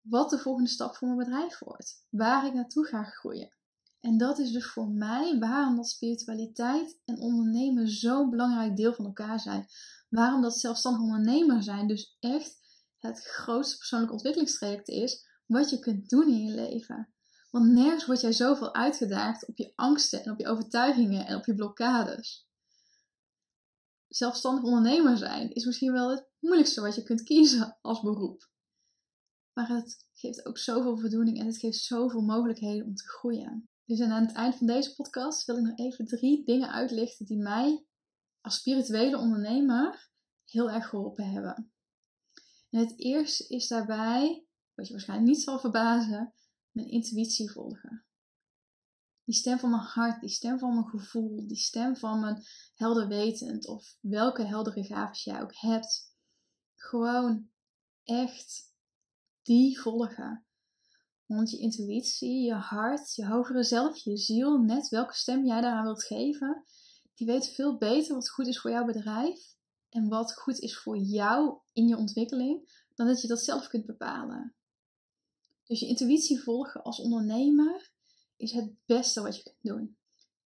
wat 0.00 0.30
de 0.30 0.38
volgende 0.38 0.70
stap 0.70 0.96
voor 0.96 1.08
mijn 1.08 1.28
bedrijf 1.28 1.58
wordt. 1.58 2.04
Waar 2.10 2.46
ik 2.46 2.54
naartoe 2.54 2.86
ga 2.86 3.04
groeien. 3.04 3.54
En 4.00 4.18
dat 4.18 4.38
is 4.38 4.52
dus 4.52 4.66
voor 4.66 4.88
mij 4.88 5.38
waarom 5.38 5.76
dat 5.76 5.88
spiritualiteit 5.88 7.00
en 7.04 7.20
ondernemen 7.20 7.88
zo'n 7.88 8.30
belangrijk 8.30 8.76
deel 8.76 8.94
van 8.94 9.04
elkaar 9.04 9.40
zijn. 9.40 9.66
Waarom 10.08 10.42
dat 10.42 10.58
zelfstandig 10.58 11.02
ondernemer 11.02 11.62
zijn 11.62 11.86
dus 11.86 12.16
echt 12.20 12.58
het 12.98 13.24
grootste 13.24 13.76
persoonlijke 13.76 14.14
ontwikkelingstraject 14.14 14.88
is 14.88 15.26
wat 15.46 15.70
je 15.70 15.78
kunt 15.78 16.08
doen 16.08 16.28
in 16.28 16.42
je 16.42 16.54
leven. 16.54 17.14
Want 17.56 17.72
nergens 17.72 18.06
word 18.06 18.20
jij 18.20 18.32
zoveel 18.32 18.74
uitgedaagd 18.74 19.46
op 19.46 19.56
je 19.56 19.72
angsten 19.74 20.24
en 20.24 20.30
op 20.30 20.38
je 20.38 20.46
overtuigingen 20.46 21.26
en 21.26 21.36
op 21.36 21.44
je 21.44 21.54
blokkades. 21.54 22.48
Zelfstandig 24.08 24.64
ondernemer 24.64 25.16
zijn 25.16 25.52
is 25.52 25.64
misschien 25.64 25.92
wel 25.92 26.10
het 26.10 26.28
moeilijkste 26.38 26.80
wat 26.80 26.94
je 26.94 27.02
kunt 27.02 27.22
kiezen 27.22 27.78
als 27.80 28.00
beroep. 28.00 28.50
Maar 29.52 29.68
het 29.68 30.08
geeft 30.12 30.46
ook 30.46 30.58
zoveel 30.58 30.98
voldoening 30.98 31.38
en 31.38 31.46
het 31.46 31.58
geeft 31.58 31.78
zoveel 31.78 32.20
mogelijkheden 32.20 32.86
om 32.86 32.94
te 32.94 33.08
groeien. 33.08 33.68
Dus 33.84 34.00
aan 34.00 34.26
het 34.26 34.32
eind 34.32 34.56
van 34.56 34.66
deze 34.66 34.94
podcast 34.94 35.44
wil 35.44 35.56
ik 35.56 35.64
nog 35.64 35.78
even 35.78 36.06
drie 36.06 36.44
dingen 36.44 36.72
uitlichten 36.72 37.26
die 37.26 37.38
mij 37.38 37.86
als 38.40 38.56
spirituele 38.56 39.18
ondernemer 39.18 40.10
heel 40.44 40.70
erg 40.70 40.88
geholpen 40.88 41.30
hebben. 41.30 41.72
En 42.70 42.80
het 42.80 42.98
eerste 42.98 43.48
is 43.48 43.68
daarbij, 43.68 44.46
wat 44.74 44.86
je 44.86 44.92
waarschijnlijk 44.92 45.28
niet 45.28 45.42
zal 45.42 45.58
verbazen, 45.58 46.34
mijn 46.76 46.90
intuïtie 46.90 47.50
volgen. 47.50 48.04
Die 49.24 49.34
stem 49.34 49.58
van 49.58 49.70
mijn 49.70 49.82
hart, 49.82 50.20
die 50.20 50.30
stem 50.30 50.58
van 50.58 50.74
mijn 50.74 50.88
gevoel, 50.88 51.46
die 51.46 51.56
stem 51.56 51.96
van 51.96 52.20
mijn 52.20 52.42
helder 52.74 53.08
wetend 53.08 53.66
of 53.66 53.96
welke 54.00 54.42
heldere 54.42 54.84
gaven 54.84 55.16
jij 55.16 55.42
ook 55.42 55.54
hebt. 55.54 56.14
Gewoon 56.74 57.50
echt 58.04 58.74
die 59.42 59.80
volgen. 59.80 60.46
Want 61.26 61.50
je 61.50 61.58
intuïtie, 61.58 62.44
je 62.44 62.54
hart, 62.54 63.14
je 63.14 63.26
hogere 63.26 63.62
zelf, 63.62 63.96
je 63.96 64.16
ziel, 64.16 64.58
net 64.58 64.88
welke 64.88 65.14
stem 65.14 65.44
jij 65.44 65.60
daaraan 65.60 65.84
wilt 65.84 66.04
geven, 66.04 66.64
die 67.14 67.26
weet 67.26 67.48
veel 67.48 67.76
beter 67.76 68.14
wat 68.14 68.30
goed 68.30 68.46
is 68.46 68.60
voor 68.60 68.70
jouw 68.70 68.84
bedrijf 68.84 69.54
en 69.88 70.08
wat 70.08 70.34
goed 70.34 70.58
is 70.58 70.78
voor 70.78 70.98
jou 70.98 71.58
in 71.72 71.86
je 71.86 71.96
ontwikkeling, 71.96 72.84
dan 72.94 73.06
dat 73.06 73.20
je 73.20 73.28
dat 73.28 73.40
zelf 73.40 73.68
kunt 73.68 73.86
bepalen. 73.86 74.56
Dus 75.66 75.80
je 75.80 75.86
intuïtie 75.86 76.42
volgen 76.42 76.82
als 76.82 77.00
ondernemer 77.00 77.90
is 78.36 78.52
het 78.52 78.74
beste 78.86 79.22
wat 79.22 79.36
je 79.36 79.42
kunt 79.42 79.56
doen. 79.60 79.96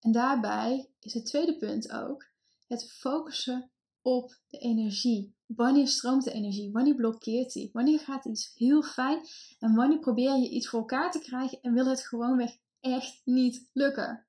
En 0.00 0.12
daarbij 0.12 0.90
is 1.00 1.14
het 1.14 1.26
tweede 1.26 1.56
punt 1.56 1.90
ook 1.90 2.28
het 2.66 2.92
focussen 2.92 3.70
op 4.02 4.38
de 4.48 4.59
energie. 4.59 5.35
Wanneer 5.46 5.88
stroomt 5.88 6.24
de 6.24 6.33
energie? 6.33 6.72
Wanneer 6.72 6.94
blokkeert 6.94 7.52
die? 7.52 7.70
Wanneer 7.72 7.98
gaat 7.98 8.24
iets 8.24 8.52
heel 8.54 8.83
fijn? 8.83 9.20
En 9.59 9.74
wanneer 9.74 9.98
probeer 9.98 10.37
je 10.37 10.48
iets 10.48 10.68
voor 10.68 10.78
elkaar 10.78 11.11
te 11.11 11.18
krijgen 11.18 11.61
en 11.61 11.72
wil 11.72 11.87
het 11.87 12.06
gewoonweg 12.06 12.59
echt 12.80 13.20
niet 13.24 13.68
lukken? 13.72 14.26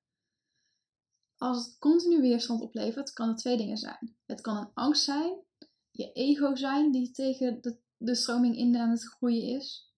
Als 1.38 1.66
het 1.66 1.78
continu 1.78 2.22
weerstand 2.22 2.62
oplevert, 2.62 3.14
kan 3.14 3.28
het 3.28 3.38
twee 3.38 3.58
dingen 3.58 3.78
zijn. 3.78 4.16
Het 4.26 4.42
kan 4.42 4.58
een 4.58 4.72
angst 4.74 5.04
zijn, 5.04 5.40
je 5.92 6.12
ego 6.12 6.56
zijn 6.56 6.92
die 6.92 7.12
tegen 7.12 7.62
de, 7.62 7.78
de 7.98 8.16
stroming 8.16 8.58
in 8.58 8.78
aan 8.78 8.90
het 8.90 9.04
groeien 9.04 9.44
is. 9.44 9.91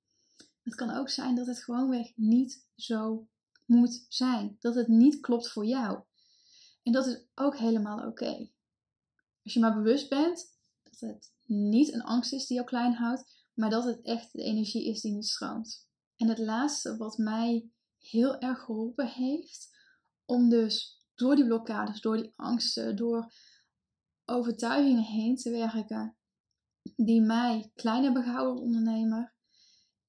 Het 0.63 0.76
kan 0.76 0.91
ook 0.91 1.10
zijn 1.10 1.36
dat 1.36 1.47
het 1.47 1.63
gewoonweg 1.63 2.12
niet 2.15 2.67
zo 2.76 3.28
moet 3.65 4.06
zijn. 4.10 4.58
Dat 4.60 4.76
het 4.76 4.88
niet 4.88 5.19
klopt 5.19 5.49
voor 5.49 5.65
jou. 5.65 6.04
En 6.84 6.91
dat 6.91 7.06
is 7.06 7.26
ook 7.36 7.58
helemaal 7.58 8.08
oké. 8.08 8.49
Als 9.43 9.54
je 9.54 9.60
maar 9.60 9.76
bewust 9.76 10.10
bent 10.10 10.58
dat 10.84 10.99
het 10.99 11.34
niet 11.45 11.93
een 11.93 12.04
angst 12.04 12.34
is 12.34 12.47
die 12.47 12.56
jou 12.56 12.67
klein 12.67 12.93
houdt, 12.93 13.47
maar 13.54 13.69
dat 13.69 13.84
het 13.84 14.02
echt 14.02 14.32
de 14.32 14.43
energie 14.43 14.89
is 14.89 15.02
die 15.02 15.13
niet 15.13 15.28
stroomt. 15.28 15.88
En 16.15 16.28
het 16.28 16.38
laatste 16.38 16.97
wat 16.97 17.17
mij 17.17 17.69
heel 17.97 18.39
erg 18.39 18.60
geholpen 18.60 19.08
heeft 19.08 19.69
om 20.26 20.49
dus 20.49 21.02
door 21.15 21.36
die 21.36 21.45
blokkades, 21.45 22.02
door 22.02 22.17
die 22.17 22.34
angsten, 22.36 22.95
door 22.95 23.34
overtuigingen 24.26 25.04
heen 25.04 25.36
te 25.36 25.49
werken 25.49 26.17
die 26.95 27.21
mij 27.21 27.71
klein 27.76 28.04
hebben 28.04 28.23
gehouden 28.23 28.52
als 28.52 28.62
ondernemer, 28.62 29.34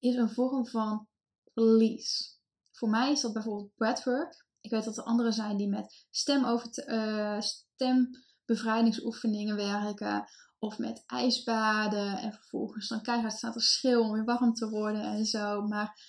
is 0.05 0.15
een 0.15 0.29
vorm 0.29 0.67
van 0.67 1.07
release. 1.53 2.33
Voor 2.71 2.89
mij 2.89 3.11
is 3.11 3.21
dat 3.21 3.33
bijvoorbeeld 3.33 3.75
breathwork. 3.75 4.45
Ik 4.61 4.71
weet 4.71 4.83
dat 4.83 4.97
er 4.97 5.03
anderen 5.03 5.33
zijn 5.33 5.57
die 5.57 5.69
met 5.69 6.05
stemover, 6.09 6.89
uh, 6.89 7.39
stembevrijdingsoefeningen 7.39 9.55
werken. 9.55 10.25
Of 10.59 10.77
met 10.77 11.03
ijsbaden. 11.05 12.17
En 12.17 12.33
vervolgens 12.33 12.87
dan 12.87 13.01
keihard 13.01 13.33
staat 13.33 13.55
er 13.55 13.61
schreeuw 13.61 14.01
om 14.01 14.11
weer 14.11 14.23
warm 14.23 14.53
te 14.53 14.69
worden 14.69 15.01
en 15.01 15.25
zo. 15.25 15.61
Maar 15.61 15.99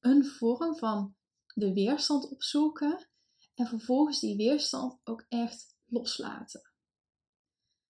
een 0.00 0.24
vorm 0.24 0.76
van 0.76 1.14
de 1.54 1.72
weerstand 1.72 2.30
opzoeken. 2.30 3.08
En 3.54 3.66
vervolgens 3.66 4.20
die 4.20 4.36
weerstand 4.36 5.00
ook 5.04 5.24
echt 5.28 5.76
loslaten. 5.86 6.72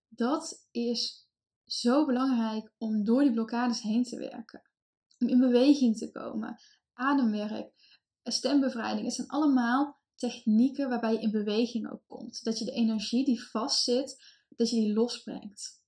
Dat 0.08 0.68
is 0.70 1.28
zo 1.64 2.06
belangrijk 2.06 2.72
om 2.78 3.04
door 3.04 3.22
die 3.22 3.32
blokkades 3.32 3.80
heen 3.80 4.02
te 4.02 4.18
werken. 4.18 4.71
Om 5.22 5.28
in 5.28 5.38
beweging 5.38 5.96
te 5.96 6.10
komen. 6.10 6.56
Ademwerk, 6.92 7.72
stembevrijding. 8.22 9.04
Het 9.04 9.14
zijn 9.14 9.28
allemaal 9.28 10.00
technieken 10.14 10.88
waarbij 10.88 11.12
je 11.12 11.20
in 11.20 11.30
beweging 11.30 11.90
ook 11.90 12.02
komt. 12.06 12.44
Dat 12.44 12.58
je 12.58 12.64
de 12.64 12.72
energie 12.72 13.24
die 13.24 13.42
vastzit, 13.42 14.24
dat 14.48 14.70
je 14.70 14.76
die 14.76 14.92
losbrengt. 14.92 15.80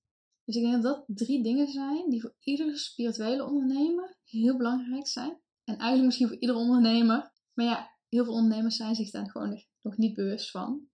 Dus 0.43 0.55
ik 0.55 0.61
denk 0.61 0.83
dat 0.83 0.83
dat 1.07 1.17
drie 1.17 1.43
dingen 1.43 1.67
zijn 1.67 2.09
die 2.09 2.21
voor 2.21 2.35
iedere 2.39 2.77
spirituele 2.77 3.45
ondernemer 3.45 4.17
heel 4.23 4.57
belangrijk 4.57 5.07
zijn. 5.07 5.39
En 5.63 5.77
eigenlijk 5.77 6.05
misschien 6.05 6.27
voor 6.27 6.39
iedere 6.39 6.59
ondernemer. 6.59 7.31
Maar 7.53 7.65
ja, 7.65 7.91
heel 8.09 8.23
veel 8.23 8.33
ondernemers 8.33 8.75
zijn 8.75 8.95
zich 8.95 9.11
daar 9.11 9.29
gewoon 9.29 9.63
nog 9.81 9.97
niet 9.97 10.13
bewust 10.13 10.51
van. 10.51 10.87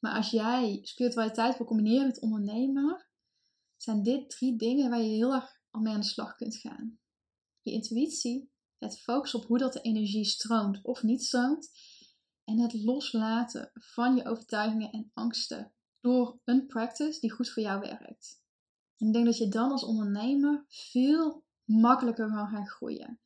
Maar 0.00 0.16
als 0.16 0.30
jij 0.30 0.78
spiritualiteit 0.82 1.56
wil 1.56 1.66
combineren 1.66 2.06
met 2.06 2.20
ondernemer, 2.20 3.08
zijn 3.76 4.02
dit 4.02 4.30
drie 4.30 4.56
dingen 4.56 4.90
waar 4.90 5.02
je 5.02 5.08
heel 5.08 5.34
erg 5.34 5.60
al 5.70 5.80
mee 5.80 5.92
aan 5.92 6.00
de 6.00 6.06
slag 6.06 6.34
kunt 6.34 6.56
gaan. 6.56 6.99
Je 7.60 7.72
intuïtie, 7.72 8.50
het 8.78 9.00
focus 9.00 9.34
op 9.34 9.44
hoe 9.44 9.58
dat 9.58 9.72
de 9.72 9.80
energie 9.80 10.24
stroomt 10.24 10.80
of 10.82 11.02
niet 11.02 11.22
stroomt. 11.22 11.70
En 12.44 12.58
het 12.58 12.74
loslaten 12.74 13.70
van 13.74 14.16
je 14.16 14.24
overtuigingen 14.24 14.90
en 14.90 15.10
angsten 15.14 15.74
door 16.00 16.40
een 16.44 16.66
practice 16.66 17.20
die 17.20 17.30
goed 17.30 17.50
voor 17.50 17.62
jou 17.62 17.80
werkt. 17.80 18.42
En 18.96 19.06
ik 19.06 19.12
denk 19.12 19.24
dat 19.24 19.38
je 19.38 19.48
dan 19.48 19.70
als 19.70 19.84
ondernemer 19.84 20.64
veel 20.68 21.44
makkelijker 21.64 22.28
kan 22.28 22.48
gaan 22.48 22.66
groeien. 22.66 23.20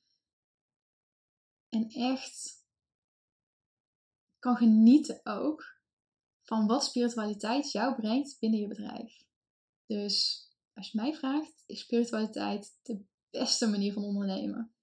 En 1.68 1.88
echt 1.88 2.62
kan 4.38 4.56
genieten 4.56 5.20
ook 5.22 5.74
van 6.42 6.66
wat 6.66 6.84
spiritualiteit 6.84 7.72
jou 7.72 7.94
brengt 7.94 8.38
binnen 8.38 8.60
je 8.60 8.66
bedrijf. 8.66 9.24
Dus 9.86 10.46
als 10.72 10.90
je 10.90 11.00
mij 11.00 11.14
vraagt, 11.14 11.62
is 11.66 11.80
spiritualiteit 11.80 12.78
de 12.82 13.04
beste 13.38 13.66
manier 13.66 13.92
van 13.92 14.02
ondernemen. 14.02 14.74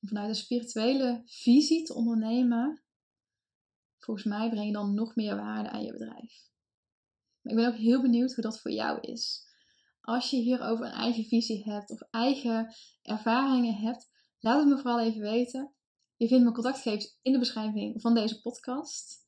Om 0.00 0.08
vanuit 0.08 0.28
een 0.28 0.34
spirituele 0.34 1.22
visie 1.24 1.84
te 1.84 1.94
ondernemen, 1.94 2.82
volgens 3.98 4.26
mij 4.26 4.50
breng 4.50 4.66
je 4.66 4.72
dan 4.72 4.94
nog 4.94 5.14
meer 5.14 5.36
waarde 5.36 5.70
aan 5.70 5.82
je 5.82 5.92
bedrijf. 5.92 6.46
Maar 7.40 7.52
ik 7.52 7.58
ben 7.58 7.68
ook 7.68 7.78
heel 7.78 8.02
benieuwd 8.02 8.34
hoe 8.34 8.44
dat 8.44 8.60
voor 8.60 8.70
jou 8.70 9.00
is. 9.00 9.46
Als 10.00 10.30
je 10.30 10.36
hierover 10.36 10.86
een 10.86 10.92
eigen 10.92 11.24
visie 11.24 11.62
hebt 11.62 11.90
of 11.90 12.00
eigen 12.00 12.74
ervaringen 13.02 13.74
hebt, 13.74 14.08
laat 14.38 14.58
het 14.58 14.68
me 14.68 14.76
vooral 14.78 15.00
even 15.00 15.20
weten. 15.20 15.74
Je 16.16 16.28
vindt 16.28 16.42
mijn 16.42 16.54
contactgegevens 16.54 17.18
in 17.22 17.32
de 17.32 17.38
beschrijving 17.38 18.00
van 18.00 18.14
deze 18.14 18.40
podcast. 18.40 19.26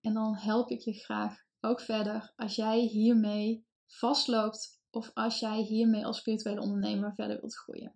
En 0.00 0.14
dan 0.14 0.36
help 0.36 0.70
ik 0.70 0.80
je 0.80 0.92
graag 0.92 1.36
ook 1.60 1.80
verder 1.80 2.32
als 2.36 2.54
jij 2.54 2.80
hiermee 2.80 3.66
vastloopt 3.86 4.82
of 4.94 5.10
als 5.14 5.40
jij 5.40 5.62
hiermee 5.62 6.06
als 6.06 6.18
spirituele 6.18 6.60
ondernemer 6.60 7.14
verder 7.14 7.40
wilt 7.40 7.56
groeien. 7.56 7.94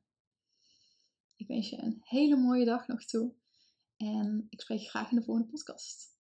Ik 1.37 1.47
wens 1.47 1.71
je 1.71 1.83
een 1.83 2.01
hele 2.05 2.37
mooie 2.37 2.65
dag 2.65 2.87
nog 2.87 3.05
toe 3.05 3.33
en 3.97 4.47
ik 4.51 4.61
spreek 4.61 4.81
je 4.81 4.89
graag 4.89 5.11
in 5.11 5.17
de 5.17 5.23
volgende 5.23 5.51
podcast. 5.51 6.18